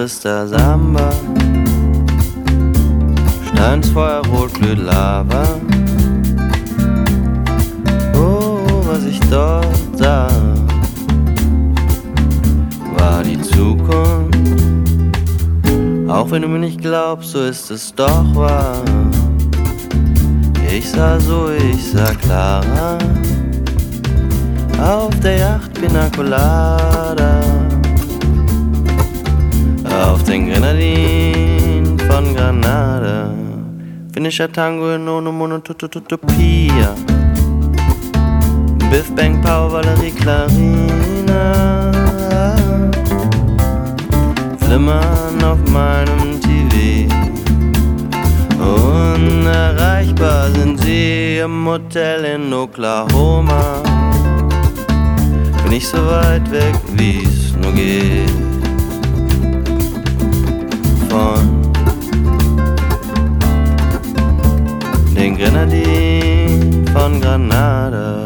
Trister 0.04 0.46
Samba. 0.46 1.12
Steinsfeuer, 3.48 4.22
rot 4.28 4.54
glüht 4.54 4.80
Lava. 4.80 5.46
Oh, 8.14 8.84
was 8.86 9.06
ich 9.06 9.18
dort 9.32 9.66
sah, 9.95 10.28
war 12.97 13.24
die 13.24 13.39
Zukunft. 13.39 14.38
Auch 16.10 16.30
wenn 16.32 16.41
du 16.41 16.49
mir 16.49 16.60
nicht 16.60 16.82
glaubst, 16.82 17.32
so 17.32 17.43
ist 17.43 17.72
es 17.72 17.95
doch 17.95 18.36
wahr. 18.36 18.84
Ich 20.70 20.89
sah 20.89 21.18
so, 21.18 21.49
ich 21.49 21.82
sah 21.93 22.14
Clara. 22.16 22.97
Auf 24.82 25.18
der 25.22 25.38
Yacht 25.38 25.74
Pina 25.76 26.10
Colada 26.14 27.53
auf 29.94 30.24
den 30.24 30.50
Grenadinen 30.50 32.00
von 32.00 32.36
Granada. 32.36 33.34
Finnischer 34.14 34.52
Tango 34.52 34.94
in 34.96 35.08
ohne 35.08 35.32
Monotopia. 35.32 36.96
Biff 38.89 39.12
Bang 39.16 39.41
Power 39.41 39.72
Valerie 39.74 40.12
Clarina. 40.12 41.91
Flimmern 44.60 45.44
auf 45.44 45.60
meinem 45.72 46.39
TV. 46.41 47.14
Unerreichbar 48.60 50.50
sind 50.52 50.80
sie 50.82 51.38
im 51.38 51.68
Hotel 51.68 52.26
in 52.26 52.54
Oklahoma. 52.54 53.82
Bin 55.64 55.74
ich 55.74 55.88
so 55.88 55.98
weit 55.98 56.50
weg, 56.52 56.76
wie's 56.96 57.56
nur 57.62 57.74
geht 57.74 58.43
den 65.24 65.38
Grenadinen 65.38 66.86
von 66.91 67.21
Granada. 67.21 68.22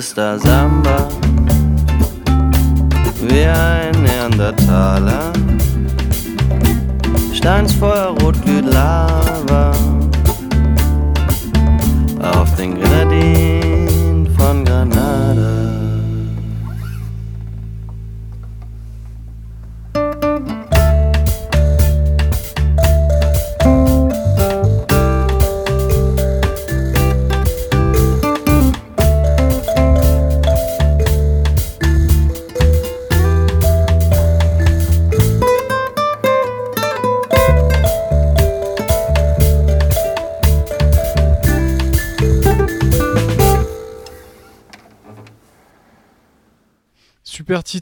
ist 0.00 0.16
der 0.16 0.38
Samba. 0.38 0.99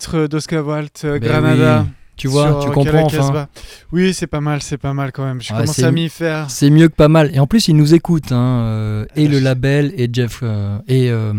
Titre 0.08 0.26
d'Oscar 0.26 0.66
Walt, 0.66 0.86
euh, 1.04 1.18
Ben 1.18 1.28
Granada. 1.28 1.82
oui. 1.86 1.92
Tu 2.16 2.26
vois, 2.26 2.58
tu 2.64 2.70
comprends 2.72 3.04
enfin. 3.04 3.46
Oui, 3.92 4.12
c'est 4.12 4.26
pas 4.26 4.40
mal, 4.40 4.60
c'est 4.60 4.76
pas 4.76 4.92
mal 4.92 5.12
quand 5.12 5.24
même. 5.24 5.40
Je 5.40 5.52
Ouais, 5.52 5.60
commence 5.60 5.76
c'est- 5.76 5.84
à 5.84 5.92
m'y 5.92 6.08
faire. 6.08 6.50
C'est 6.50 6.68
mieux 6.68 6.88
que 6.88 6.94
pas 6.96 7.06
mal. 7.06 7.32
Et 7.32 7.38
en 7.38 7.46
plus, 7.46 7.68
ils 7.68 7.76
nous 7.76 7.94
écoutent, 7.94 8.32
hein, 8.32 8.62
euh, 8.64 9.04
et 9.14 9.26
Ah, 9.26 9.28
le 9.28 9.38
je- 9.38 9.44
label, 9.44 9.92
et 9.96 10.08
Jeff, 10.12 10.40
euh, 10.42 10.78
et, 10.88 11.10
euh, 11.12 11.32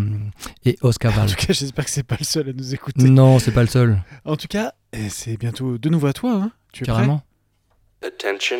et 0.65 0.77
Oscar 0.81 1.11
En 1.11 1.15
Val. 1.17 1.29
tout 1.31 1.35
cas, 1.35 1.51
j'espère 1.53 1.83
que 1.83 1.91
c'est 1.91 2.03
pas 2.03 2.15
le 2.17 2.23
seul 2.23 2.47
à 2.47 2.53
nous 2.53 2.73
écouter. 2.73 3.03
Non, 3.09 3.39
c'est 3.39 3.51
pas 3.51 3.61
le 3.61 3.67
seul, 3.67 3.97
En 4.23 4.37
tout 4.37 4.47
cas, 4.47 4.71
c'est 5.09 5.35
bientôt 5.37 5.77
de 5.77 5.89
nouveau 5.89 6.07
à 6.07 6.13
toi. 6.13 6.31
Hein. 6.43 6.51
Tu 6.71 6.83
es 6.83 6.85
prêt 6.85 6.93
carrément. 6.93 7.23
Attention. 8.01 8.57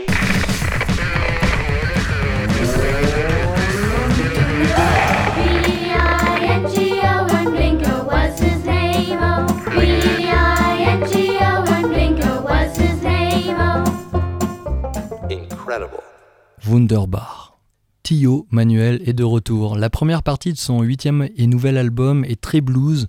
Wunderbar. 16.70 17.58
Tio 18.04 18.46
Manuel 18.52 19.02
est 19.06 19.14
de 19.14 19.24
retour. 19.24 19.76
La 19.76 19.90
première 19.90 20.22
partie 20.22 20.54
de 20.54 20.58
son 20.58 20.84
huitième 20.84 21.28
et 21.36 21.48
nouvel 21.48 21.78
album 21.78 22.24
est 22.26 22.40
très 22.40 22.62
blues 22.62 23.08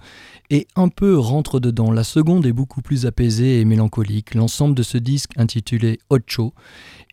et 0.48 0.66
un 0.76 0.88
peu 0.88 1.18
rentre 1.18 1.60
dedans. 1.60 1.92
La 1.92 2.02
seconde 2.02 2.46
est 2.46 2.54
beaucoup 2.54 2.80
plus 2.80 3.04
apaisée 3.04 3.60
et 3.60 3.66
mélancolique. 3.66 4.34
L'ensemble 4.34 4.74
de 4.74 4.82
ce 4.82 4.96
disque 4.96 5.32
intitulé 5.36 5.98
Ocho 6.08 6.54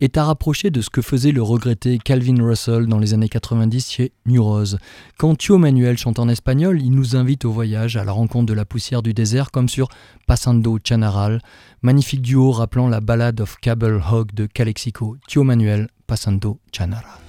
est 0.00 0.16
à 0.16 0.24
rapprocher 0.24 0.70
de 0.70 0.80
ce 0.80 0.88
que 0.88 1.02
faisait 1.02 1.32
le 1.32 1.42
regretté 1.42 1.98
Calvin 1.98 2.42
Russell 2.42 2.86
dans 2.86 2.98
les 2.98 3.12
années 3.12 3.28
90 3.28 3.90
chez 3.90 4.12
New 4.24 4.42
Rose. 4.42 4.78
Quand 5.18 5.36
Tio 5.36 5.58
Manuel 5.58 5.98
chante 5.98 6.18
en 6.18 6.30
espagnol, 6.30 6.80
il 6.80 6.92
nous 6.92 7.14
invite 7.14 7.44
au 7.44 7.52
voyage 7.52 7.98
à 7.98 8.04
la 8.04 8.12
rencontre 8.12 8.46
de 8.46 8.54
la 8.54 8.64
poussière 8.64 9.02
du 9.02 9.12
désert 9.12 9.50
comme 9.50 9.68
sur 9.68 9.88
Passando 10.26 10.78
Chanaral, 10.82 11.42
magnifique 11.82 12.22
duo 12.22 12.52
rappelant 12.52 12.88
la 12.88 13.00
ballade 13.00 13.42
of 13.42 13.56
Cable 13.60 14.02
Hog 14.10 14.32
de 14.34 14.46
Calexico. 14.46 15.16
Tio 15.26 15.44
Manuel, 15.44 15.88
Passando 16.08 16.58
Chanaral. 16.72 17.27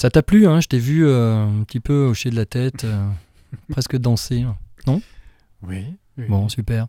Ça 0.00 0.08
t'a 0.08 0.22
plu, 0.22 0.46
hein 0.46 0.60
Je 0.60 0.66
t'ai 0.66 0.78
vu 0.78 1.06
euh, 1.06 1.44
un 1.44 1.62
petit 1.64 1.78
peu 1.78 2.06
hocher 2.06 2.30
de 2.30 2.36
la 2.36 2.46
tête, 2.46 2.84
euh, 2.84 3.06
presque 3.70 3.98
danser. 3.98 4.46
Oui. 4.86 5.84
oui. 6.16 6.24
Bon, 6.26 6.48
super. 6.48 6.86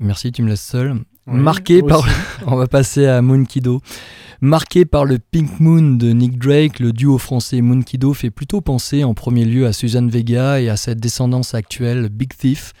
Merci, 0.00 0.32
tu 0.32 0.42
me 0.42 0.48
laisses 0.48 0.64
seul. 0.64 0.94
Oui, 1.28 1.38
Marqué 1.38 1.80
par. 1.80 2.04
On 2.48 2.56
va 2.56 2.66
passer 2.66 3.06
à 3.06 3.22
Moon 3.22 3.44
Kido. 3.44 3.80
Marqué 4.40 4.84
par 4.84 5.04
le 5.04 5.20
Pink 5.20 5.60
Moon 5.60 5.94
de 5.94 6.10
Nick 6.10 6.40
Drake, 6.40 6.80
le 6.80 6.92
duo 6.92 7.18
français 7.18 7.60
Moon 7.60 7.82
Kido 7.82 8.12
fait 8.14 8.30
plutôt 8.30 8.60
penser 8.60 9.04
en 9.04 9.14
premier 9.14 9.44
lieu 9.44 9.64
à 9.68 9.72
Suzanne 9.72 10.10
Vega 10.10 10.60
et 10.60 10.68
à 10.68 10.76
cette 10.76 10.98
descendance 10.98 11.54
actuelle 11.54 12.08
Big 12.08 12.34
Thief, 12.36 12.72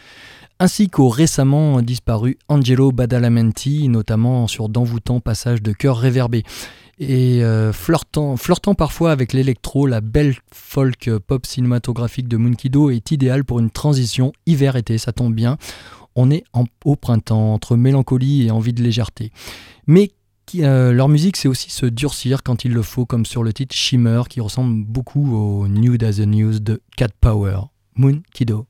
ainsi 0.58 0.88
qu'au 0.88 1.08
récemment 1.08 1.80
disparu 1.80 2.38
Angelo 2.48 2.90
Badalamenti, 2.90 3.88
notamment 3.88 4.48
sur 4.48 4.68
d'envoûtants 4.68 5.20
passages 5.20 5.62
de 5.62 5.70
chœurs 5.70 5.98
réverbés. 5.98 6.42
Et 6.98 7.42
euh, 7.42 7.72
flirtant, 7.72 8.36
flirtant 8.36 8.74
parfois 8.74 9.12
avec 9.12 9.32
l'électro, 9.32 9.86
la 9.86 10.00
belle 10.00 10.36
folk 10.52 11.10
pop 11.26 11.46
cinématographique 11.46 12.28
de 12.28 12.36
Moon 12.36 12.52
Kido 12.52 12.90
est 12.90 13.10
idéale 13.10 13.44
pour 13.44 13.58
une 13.60 13.70
transition 13.70 14.32
hiver-été, 14.46 14.98
ça 14.98 15.12
tombe 15.12 15.34
bien. 15.34 15.56
On 16.14 16.30
est 16.30 16.44
au 16.84 16.96
printemps, 16.96 17.54
entre 17.54 17.76
mélancolie 17.76 18.46
et 18.46 18.50
envie 18.50 18.74
de 18.74 18.82
légèreté. 18.82 19.32
Mais 19.86 20.10
euh, 20.56 20.92
leur 20.92 21.08
musique, 21.08 21.36
c'est 21.36 21.48
aussi 21.48 21.70
se 21.70 21.86
durcir 21.86 22.42
quand 22.42 22.64
il 22.64 22.72
le 22.72 22.82
faut, 22.82 23.06
comme 23.06 23.24
sur 23.24 23.42
le 23.42 23.52
titre 23.52 23.74
Shimmer, 23.74 24.22
qui 24.28 24.40
ressemble 24.40 24.84
beaucoup 24.84 25.34
au 25.34 25.68
Nude 25.68 26.04
as 26.04 26.20
a 26.20 26.26
News 26.26 26.58
de 26.58 26.82
Cat 26.96 27.08
Power. 27.20 27.60
Moon 27.96 28.22
Kido. 28.32 28.66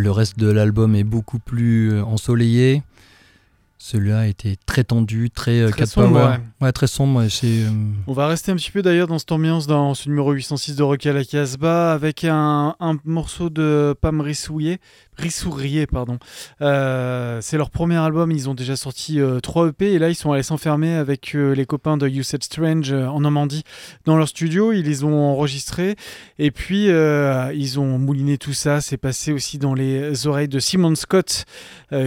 Le 0.00 0.12
reste 0.12 0.38
de 0.38 0.48
l'album 0.48 0.94
est 0.94 1.02
beaucoup 1.02 1.40
plus 1.40 1.92
euh, 1.92 2.04
ensoleillé. 2.04 2.84
Celui-là 3.78 4.28
était 4.28 4.54
très 4.64 4.84
tendu, 4.84 5.28
très, 5.28 5.60
euh, 5.60 5.70
Très 5.70 5.86
sombre, 5.86 6.16
ouais. 6.20 6.38
Ouais, 6.60 6.72
très 6.72 6.86
sombre. 6.86 7.20
euh, 7.20 7.68
On 8.06 8.12
va 8.12 8.28
rester 8.28 8.52
un 8.52 8.56
petit 8.56 8.70
peu 8.70 8.80
d'ailleurs 8.82 9.08
dans 9.08 9.18
cette 9.18 9.32
ambiance 9.32 9.66
dans 9.66 9.94
ce 9.94 10.08
numéro 10.08 10.30
806 10.32 10.76
de 10.76 10.82
Rock 10.84 11.04
à 11.06 11.12
la 11.12 11.24
Casbah 11.24 11.92
avec 11.92 12.22
un, 12.24 12.76
un 12.78 12.96
morceau 13.04 13.50
de 13.50 13.92
Pam 14.00 14.20
Rissourier. 14.20 14.78
Rissourier, 15.18 15.86
pardon. 15.86 16.18
Euh, 16.60 17.40
c'est 17.42 17.56
leur 17.56 17.70
premier 17.70 17.96
album, 17.96 18.30
ils 18.30 18.48
ont 18.48 18.54
déjà 18.54 18.76
sorti 18.76 19.20
euh, 19.20 19.40
3 19.40 19.68
EP 19.68 19.92
et 19.92 19.98
là 19.98 20.10
ils 20.10 20.14
sont 20.14 20.30
allés 20.30 20.44
s'enfermer 20.44 20.94
avec 20.94 21.34
euh, 21.34 21.54
les 21.54 21.66
copains 21.66 21.96
de 21.96 22.08
You 22.08 22.22
Said 22.22 22.44
Strange 22.44 22.92
euh, 22.92 23.06
en 23.06 23.20
Normandie 23.20 23.64
dans 24.04 24.16
leur 24.16 24.28
studio. 24.28 24.72
Ils 24.72 24.84
les 24.84 25.02
ont 25.02 25.18
enregistrés 25.18 25.96
et 26.38 26.52
puis 26.52 26.88
euh, 26.90 27.52
ils 27.52 27.80
ont 27.80 27.98
mouliné 27.98 28.38
tout 28.38 28.52
ça. 28.52 28.80
C'est 28.80 28.96
passé 28.96 29.32
aussi 29.32 29.58
dans 29.58 29.74
les 29.74 30.26
oreilles 30.26 30.48
de 30.48 30.60
Simon 30.60 30.94
Scott 30.94 31.44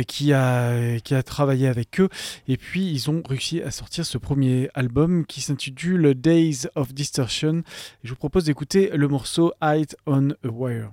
qui, 0.08 0.32
a, 0.32 1.00
qui 1.00 1.16
a 1.16 1.24
travaillé 1.24 1.68
avec 1.68 2.00
eux. 2.00 2.10
Et 2.48 2.58
puis, 2.58 2.92
ils 2.92 3.10
ont 3.10 3.24
réussi 3.28 3.62
à 3.62 3.72
sortir 3.72 4.06
ce 4.06 4.18
premier 4.18 4.70
album 4.74 5.26
qui 5.26 5.42
s'intitule 5.42 6.14
Days 6.14 6.68
of 6.76 6.94
Distortion. 6.94 7.64
Je 8.04 8.10
vous 8.10 8.16
propose 8.16 8.46
d'écouter 8.46 8.92
le 8.94 9.08
morceau 9.08 9.54
Height 9.62 9.96
on 10.06 10.32
a 10.32 10.48
Wire. 10.48 10.92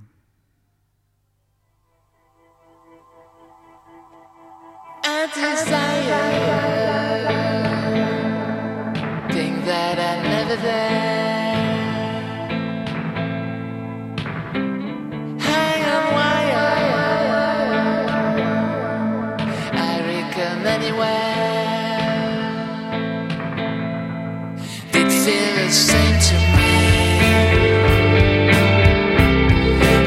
Same 25.70 26.18
to 26.20 26.34
me. 26.56 26.72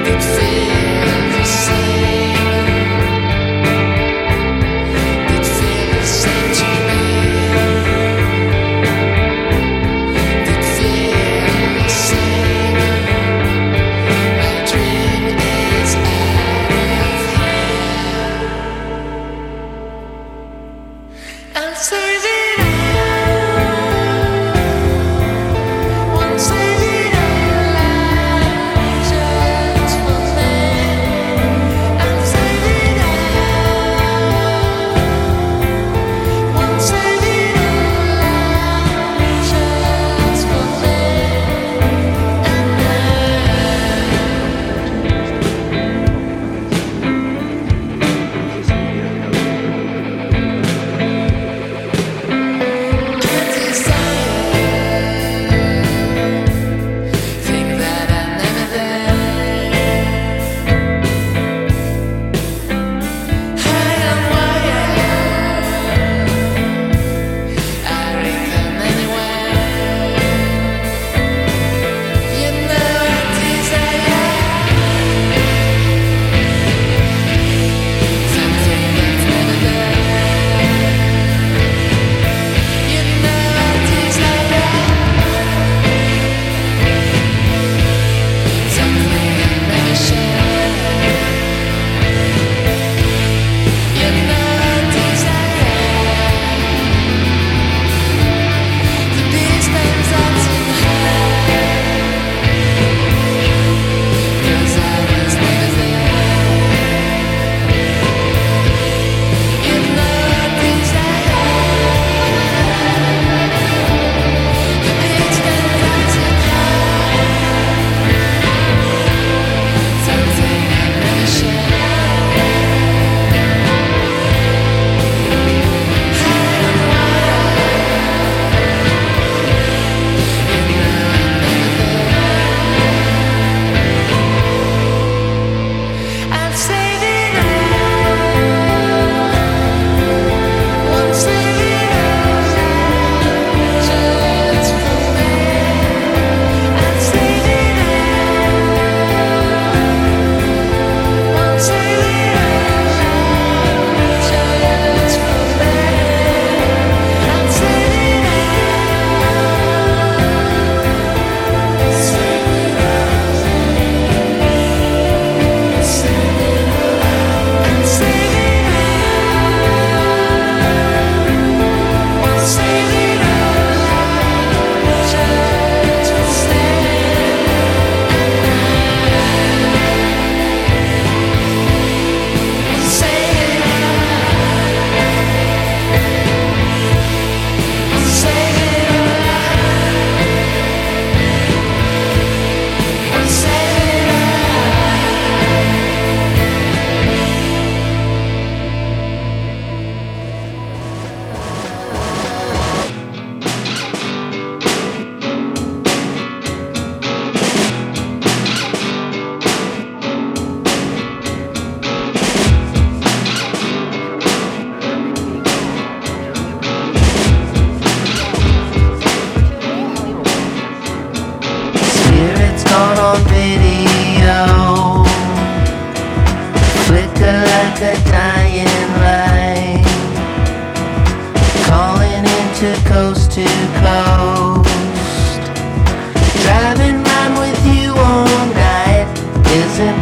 Did 0.06 0.22
feel 0.36 0.91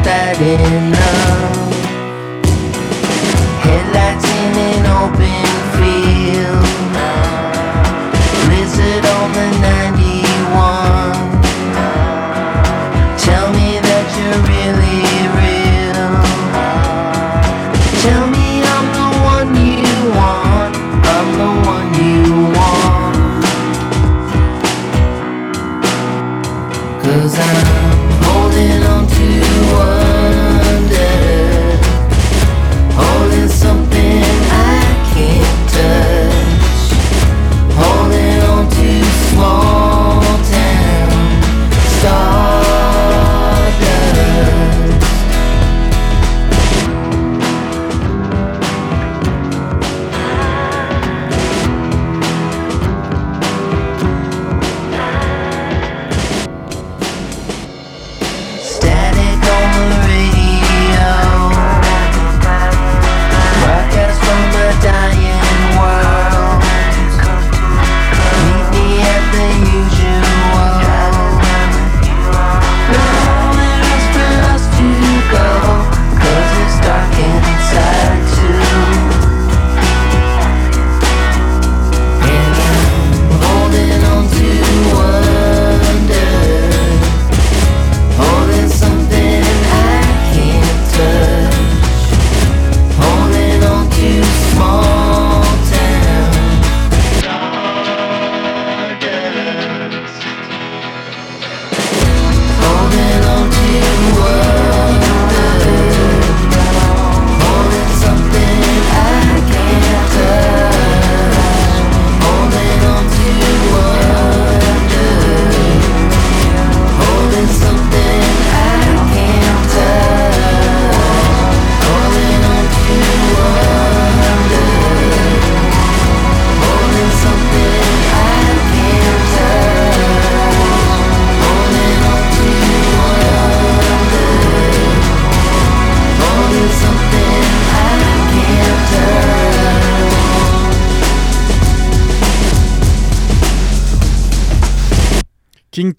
that 0.09 0.41
enough? 0.41 1.69
Headlights 3.65 4.27
in 4.41 4.53
an 4.69 4.85
open 5.01 5.45
field, 5.77 6.68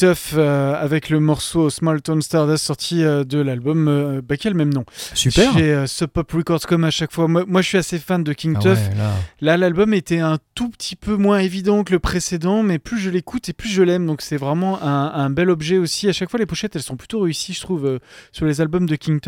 Tuff 0.00 0.34
euh, 0.36 0.74
avec 0.74 1.10
le 1.10 1.20
morceau 1.20 1.70
Small 1.70 2.00
Town 2.02 2.20
Stardust 2.22 2.64
sorti 2.64 3.04
euh, 3.04 3.22
de 3.22 3.38
l'album 3.38 3.86
euh, 3.86 4.20
bah, 4.26 4.36
qui 4.36 4.48
a 4.48 4.50
le 4.50 4.56
même 4.56 4.72
nom. 4.72 4.84
Super. 5.14 5.52
Chez 5.52 5.72
euh, 5.72 5.86
Sub 5.86 6.08
Pop 6.08 6.30
Records 6.32 6.66
comme 6.66 6.84
à 6.84 6.90
chaque 6.90 7.12
fois. 7.12 7.28
Moi, 7.28 7.44
moi, 7.46 7.62
je 7.62 7.68
suis 7.68 7.78
assez 7.78 7.98
fan 7.98 8.24
de 8.24 8.32
King 8.32 8.54
Ah 8.56 8.60
Tuff. 8.62 8.78
ouais, 8.78 8.96
là. 9.42 9.56
L'album 9.56 9.94
était 9.94 10.18
un 10.18 10.38
tout 10.54 10.70
petit 10.70 10.96
peu 10.96 11.14
moins 11.16 11.38
évident 11.38 11.84
que 11.84 11.92
le 11.92 11.98
précédent, 12.00 12.62
mais 12.62 12.78
plus 12.78 12.98
je 12.98 13.10
l'écoute 13.10 13.48
et 13.48 13.52
plus 13.52 13.68
je 13.68 13.82
l'aime. 13.82 14.06
Donc, 14.06 14.22
c'est 14.22 14.36
vraiment 14.38 14.82
un, 14.82 15.12
un 15.14 15.30
bel 15.30 15.50
objet 15.50 15.78
aussi. 15.78 16.08
À 16.08 16.12
chaque 16.12 16.30
fois, 16.30 16.40
les 16.40 16.46
pochettes, 16.46 16.74
elles 16.74 16.82
sont 16.82 16.96
plutôt 16.96 17.20
réussies, 17.20 17.52
je 17.52 17.60
trouve, 17.60 17.86
euh, 17.86 17.98
sur 18.32 18.46
les 18.46 18.60
albums 18.60 18.86
de 18.86 18.96
King. 18.96 19.20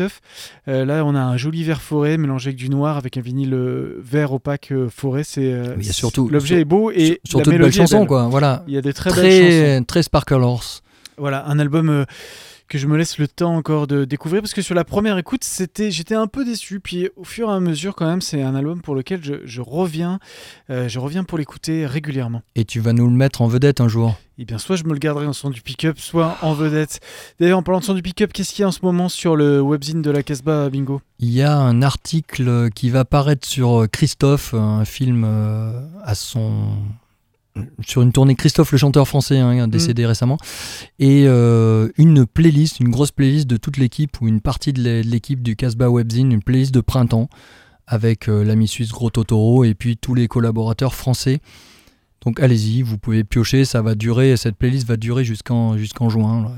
Euh, 0.67 0.85
là, 0.85 1.05
on 1.05 1.13
a 1.13 1.19
un 1.21 1.37
joli 1.37 1.63
vert 1.63 1.81
forêt 1.81 2.17
mélangé 2.17 2.47
avec 2.49 2.57
du 2.57 2.69
noir, 2.69 2.97
avec 2.97 3.17
un 3.17 3.21
vinyle 3.21 3.55
vert 3.99 4.33
opaque 4.33 4.73
forêt. 4.89 5.23
C'est 5.23 5.55
surtout- 5.91 6.27
l'objet 6.29 6.55
sur- 6.55 6.57
est 6.61 6.65
beau 6.65 6.89
et 6.91 6.95
sur- 6.95 7.11
la 7.11 7.17
surtout 7.25 7.39
de 7.39 7.43
belles 7.51 7.59
mélodie 7.59 7.77
est 7.77 7.81
chansons, 7.81 8.05
quoi. 8.05 8.27
Voilà. 8.27 8.63
Il 8.67 8.73
y 8.73 8.77
a 8.77 8.81
des 8.81 8.93
très, 8.93 9.11
belles 9.11 9.31
chansons. 9.31 9.49
Très, 9.49 9.83
très 9.85 10.03
Sparkle 10.03 10.41
Voilà, 11.17 11.45
un 11.47 11.59
album 11.59 11.89
euh, 11.89 12.05
que 12.67 12.79
je 12.79 12.87
me 12.87 12.97
laisse 12.97 13.19
le 13.19 13.27
temps 13.27 13.55
encore 13.55 13.85
de 13.85 14.03
découvrir 14.03 14.41
parce 14.41 14.53
que 14.53 14.63
sur 14.63 14.73
la 14.73 14.83
première 14.83 15.17
écoute, 15.19 15.43
c'était, 15.43 15.91
j'étais 15.91 16.15
un 16.15 16.25
peu 16.25 16.43
déçu. 16.43 16.79
Puis 16.79 17.09
au 17.15 17.23
fur 17.23 17.49
et 17.49 17.53
à 17.53 17.59
mesure, 17.59 17.95
quand 17.95 18.07
même, 18.07 18.21
c'est 18.21 18.41
un 18.41 18.55
album 18.55 18.81
pour 18.81 18.95
lequel 18.95 19.23
je, 19.23 19.35
je 19.45 19.61
reviens, 19.61 20.19
euh, 20.71 20.87
je 20.87 20.97
reviens 20.97 21.23
pour 21.23 21.37
l'écouter 21.37 21.85
régulièrement. 21.85 22.41
Et 22.55 22.65
tu 22.65 22.79
vas 22.79 22.93
nous 22.93 23.05
le 23.05 23.13
mettre 23.13 23.41
en 23.43 23.47
vedette 23.47 23.79
un 23.79 23.87
jour. 23.87 24.15
Et 24.39 24.45
bien, 24.45 24.57
soit 24.57 24.75
je 24.75 24.85
me 24.85 24.93
le 24.93 24.97
garderai 24.97 25.27
en 25.27 25.33
son 25.33 25.51
du 25.51 25.61
pick-up, 25.61 25.99
soit 25.99 26.37
en 26.41 26.53
vedette. 26.53 26.99
D'ailleurs, 27.39 27.59
en 27.59 27.63
parlant 27.63 27.79
de 27.79 27.85
son 27.85 27.93
du 27.93 28.01
pick-up, 28.01 28.33
qu'est-ce 28.33 28.51
qu'il 28.51 28.63
y 28.63 28.65
a 28.65 28.67
en 28.67 28.71
ce 28.71 28.79
moment 28.81 29.07
sur 29.07 29.35
le 29.35 29.61
webzine 29.61 30.01
de 30.01 30.09
la 30.09 30.23
Casbah 30.23 30.69
Bingo? 30.71 30.99
Il 31.19 31.29
y 31.29 31.43
a 31.43 31.55
un 31.55 31.83
article 31.83 32.71
qui 32.71 32.89
va 32.89 33.05
paraître 33.05 33.47
sur 33.47 33.83
euh, 33.83 33.87
Christophe, 33.87 34.55
un 34.55 34.83
film 34.85 35.25
à 36.03 36.15
son 36.15 36.69
sur 37.85 38.01
une 38.01 38.11
tournée 38.11 38.35
Christophe 38.35 38.71
le 38.71 38.77
chanteur 38.77 39.07
français 39.07 39.37
hein, 39.37 39.67
décédé 39.67 40.05
récemment. 40.05 40.37
Et 40.99 41.25
euh, 41.27 41.89
une 41.97 42.25
playlist 42.25 42.79
une 42.79 42.89
grosse 42.89 43.11
playlist 43.11 43.47
de 43.47 43.57
toute 43.57 43.77
l'équipe 43.77 44.19
ou 44.21 44.27
une 44.27 44.41
partie 44.41 44.73
de 44.73 44.81
l'é- 44.81 45.03
de 45.03 45.09
l'équipe 45.09 45.41
du 45.43 45.55
Casbah 45.55 45.89
Webzine 45.89 46.31
une 46.31 46.41
playlist 46.41 46.73
de 46.73 46.81
printemps 46.81 47.29
avec 47.85 48.27
euh, 48.29 48.43
l'ami 48.43 48.67
suisse 48.67 48.89
Gros 48.91 49.09
Totoro 49.09 49.63
et 49.65 49.73
puis 49.75 49.97
tous 49.97 50.15
les 50.15 50.27
collaborateurs 50.27 50.95
français. 50.95 51.39
Donc 52.25 52.39
allez-y 52.39 52.81
vous 52.81 52.97
pouvez 52.97 53.23
piocher 53.23 53.65
ça 53.65 53.81
va 53.81 53.95
durer 53.95 54.37
cette 54.37 54.55
playlist 54.55 54.87
va 54.87 54.95
durer 54.97 55.23
jusqu'en 55.25 55.77
jusqu'en 55.77 56.09
juin 56.09 56.51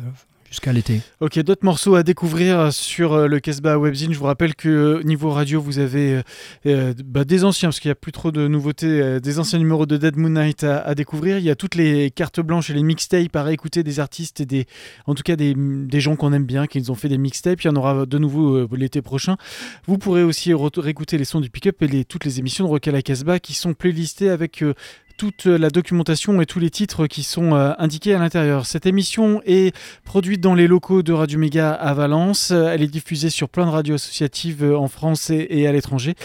jusqu'à 0.49 0.73
l'été 0.73 1.01
Ok, 1.21 1.39
d'autres 1.39 1.65
morceaux 1.65 1.95
à 1.95 2.03
découvrir 2.03 2.71
sur 2.71 3.13
euh, 3.13 3.27
le 3.27 3.39
Casbah 3.39 3.77
Webzine. 3.77 4.13
Je 4.13 4.19
vous 4.19 4.25
rappelle 4.25 4.55
que 4.55 4.69
euh, 4.69 5.03
niveau 5.03 5.29
radio, 5.29 5.61
vous 5.61 5.79
avez 5.79 6.21
euh, 6.65 6.93
bah, 7.03 7.23
des 7.23 7.43
anciens, 7.43 7.69
parce 7.69 7.79
qu'il 7.79 7.89
n'y 7.89 7.93
a 7.93 7.95
plus 7.95 8.11
trop 8.11 8.31
de 8.31 8.47
nouveautés, 8.47 9.19
des 9.19 9.39
anciens 9.39 9.59
numéros 9.59 9.85
de 9.85 9.97
Dead 9.97 10.17
Moon 10.17 10.29
Night 10.29 10.63
à, 10.63 10.95
découvrir. 10.95 11.37
Il 11.37 11.43
y 11.43 11.49
a 11.49 11.55
toutes 11.55 11.75
les 11.75 12.11
cartes 12.11 12.39
blanches 12.39 12.69
et 12.69 12.73
les 12.73 12.83
mixtapes 12.83 13.35
à 13.35 13.43
réécouter 13.43 13.83
des 13.83 13.99
artistes 13.99 14.41
et 14.41 14.45
des, 14.45 14.65
en 15.05 15.15
tout 15.15 15.23
cas 15.23 15.35
des, 15.35 15.55
gens 15.99 16.15
qu'on 16.15 16.33
aime 16.33 16.45
bien, 16.45 16.67
qui 16.67 16.89
ont 16.89 16.95
fait 16.95 17.09
des 17.09 17.17
mixtapes. 17.17 17.61
Il 17.63 17.67
y 17.67 17.69
en 17.69 17.75
aura 17.75 18.05
de 18.05 18.17
nouveau 18.17 18.67
l'été 18.75 19.01
prochain. 19.01 19.37
Vous 19.87 19.97
pourrez 19.97 20.23
aussi 20.23 20.53
réécouter 20.53 21.17
les 21.17 21.25
sons 21.25 21.41
du 21.41 21.49
pick-up 21.49 21.81
et 21.81 22.05
toutes 22.05 22.25
les 22.25 22.39
émissions 22.39 22.65
de 22.65 22.69
Rock 22.69 22.87
à 22.87 22.91
la 22.91 23.01
Casbah 23.01 23.39
qui 23.39 23.53
sont 23.53 23.73
playlistées 23.73 24.29
avec 24.29 24.63
toute 25.17 25.45
la 25.45 25.69
documentation 25.69 26.41
et 26.41 26.45
tous 26.45 26.59
les 26.59 26.69
titres 26.69 27.07
qui 27.07 27.23
sont 27.23 27.53
euh, 27.53 27.71
indiqués 27.79 28.13
à 28.13 28.19
l'intérieur. 28.19 28.65
Cette 28.65 28.85
émission 28.85 29.41
est 29.45 29.75
produite 30.03 30.41
dans 30.41 30.55
les 30.55 30.67
locaux 30.67 31.03
de 31.03 31.13
Radio 31.13 31.39
Méga 31.39 31.71
à 31.71 31.93
Valence. 31.93 32.51
Elle 32.51 32.83
est 32.83 32.87
diffusée 32.87 33.29
sur 33.29 33.49
plein 33.49 33.65
de 33.65 33.71
radios 33.71 33.95
associatives 33.95 34.63
euh, 34.63 34.77
en 34.77 34.87
France 34.87 35.29
et, 35.29 35.67
à 35.67 35.71
l'étranger. 35.71 36.15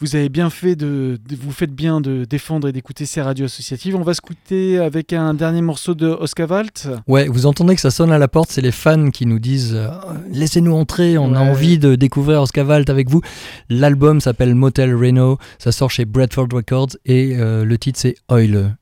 Vous 0.00 0.16
avez 0.16 0.28
bien 0.28 0.50
fait 0.50 0.76
de, 0.76 1.18
vous 1.38 1.52
faites 1.52 1.72
bien 1.72 2.00
de 2.00 2.24
défendre 2.24 2.68
et 2.68 2.72
d'écouter 2.72 3.06
ces 3.06 3.20
radios 3.20 3.46
associatives. 3.46 3.96
On 3.96 4.02
va 4.02 4.14
se 4.14 4.20
quitter 4.20 4.78
avec 4.78 5.12
un 5.12 5.34
dernier 5.34 5.62
morceau 5.62 5.94
de 5.94 6.06
Oscar 6.06 6.50
Walt. 6.50 6.88
Ouais, 7.06 7.28
vous 7.28 7.46
entendez 7.46 7.74
que 7.74 7.80
ça 7.80 7.90
sonne 7.90 8.12
à 8.12 8.18
la 8.18 8.28
porte, 8.28 8.50
c'est 8.50 8.60
les 8.60 8.72
fans 8.72 9.10
qui 9.10 9.26
nous 9.26 9.38
disent 9.38 9.74
euh, 9.74 9.88
laissez-nous 10.30 10.74
entrer, 10.74 11.18
on 11.18 11.34
a 11.34 11.40
envie 11.40 11.78
de 11.78 11.94
découvrir 11.94 12.42
Oscavalt 12.42 12.88
avec 12.90 13.08
vous. 13.08 13.20
L'album 13.68 14.20
s'appelle 14.20 14.54
Motel 14.54 14.94
Reno, 14.94 15.38
ça 15.58 15.72
sort 15.72 15.90
chez 15.90 16.04
Bradford 16.04 16.48
Records 16.52 16.96
et 17.04 17.36
euh, 17.36 17.64
le 17.64 17.78
titre 17.78 17.98
c'est 18.00 18.16
Oil. 18.38 18.76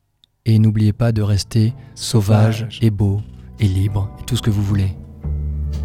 Et 0.45 0.59
n'oubliez 0.59 0.93
pas 0.93 1.13
de 1.13 1.23
rester 1.23 1.73
sauvage, 1.95 2.59
sauvage, 2.59 2.79
et 2.83 2.91
beau 2.91 3.23
et 3.59 3.67
libre 3.67 4.11
et 4.21 4.25
tout 4.25 4.37
ce 4.37 4.43
que 4.43 4.51
vous 4.51 4.63
voulez. 4.63 4.95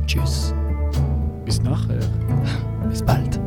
Tchuss. 0.08 0.54
Bis 1.46 1.62
nachher. 1.64 2.00
Bis 2.90 3.02
bald. 3.02 3.40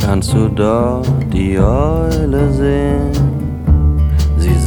Kannst 0.00 0.32
du 0.32 0.48
da 0.48 1.02
die 1.30 1.58
Eule 1.58 2.52
sehen? 2.54 3.35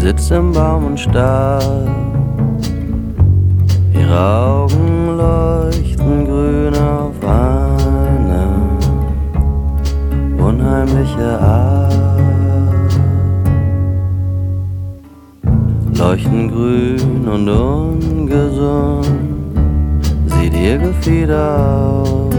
Sitzt 0.02 0.32
im 0.32 0.54
Baum 0.54 0.86
und 0.86 0.98
starrt. 0.98 1.90
Ihre 3.94 4.18
Augen 4.18 5.18
leuchten 5.18 6.26
grün 6.26 6.74
auf 6.74 7.16
eine 7.22 8.48
unheimliche 10.42 11.38
Art. 11.42 11.94
Leuchten 15.98 16.48
grün 16.50 17.28
und 17.28 17.50
ungesund, 17.50 19.06
sieht 20.28 20.54
ihr 20.54 20.78
Gefieder 20.78 22.04
aus. 22.06 22.34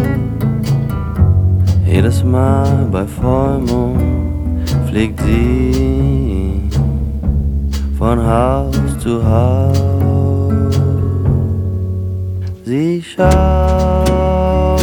Jedes 1.87 2.25
Mal 2.25 2.89
bei 2.91 3.07
Vollmond 3.07 4.01
fliegt 4.89 5.21
sie 5.21 6.30
von 8.01 8.19
Haus 8.27 8.99
zu 8.99 9.23
Haus. 9.23 9.77
Sie 12.65 13.03
schaut 13.03 14.81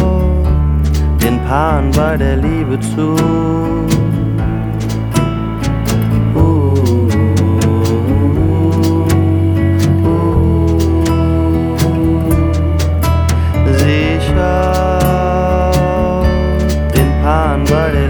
den 1.20 1.40
Paaren 1.44 1.90
bei 1.96 2.16
der 2.16 2.36
Liebe 2.36 2.78
zu. 2.78 3.16
Sie 13.78 14.18
schaut 14.28 15.74
den 16.94 17.10
Paaren 17.20 17.64
bei 17.64 17.90
der 17.90 18.07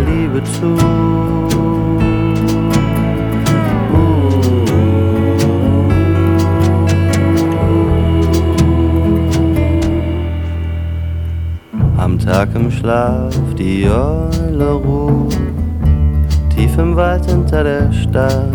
Tag 12.28 12.54
im 12.54 12.70
Schlaf 12.70 13.34
die 13.58 13.88
Eule 13.88 14.72
ruht, 14.72 15.34
tief 16.54 16.76
im 16.76 16.94
Wald 16.94 17.24
hinter 17.24 17.64
der 17.64 17.90
Stadt, 17.90 18.52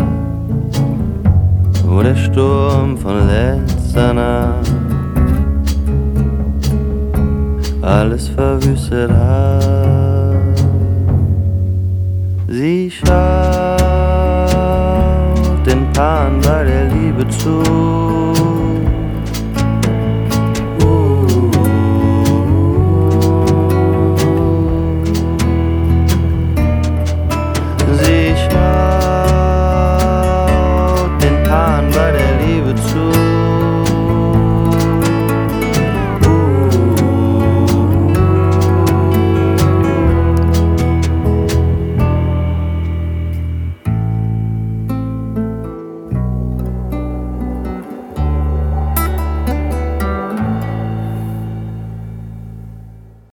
wo 1.84 2.00
der 2.00 2.14
Sturm 2.14 2.96
von 2.96 3.26
letzter 3.26 4.14
Nacht 4.14 4.70
alles 7.82 8.28
verwüstet 8.28 9.10
hat. 9.10 10.36
Sie 12.46 12.92
schaut 12.92 13.08
den 15.66 15.90
Paaren 15.92 16.40
bei 16.42 16.62
der 16.62 16.84
Liebe 16.90 17.26
zu. 17.26 17.60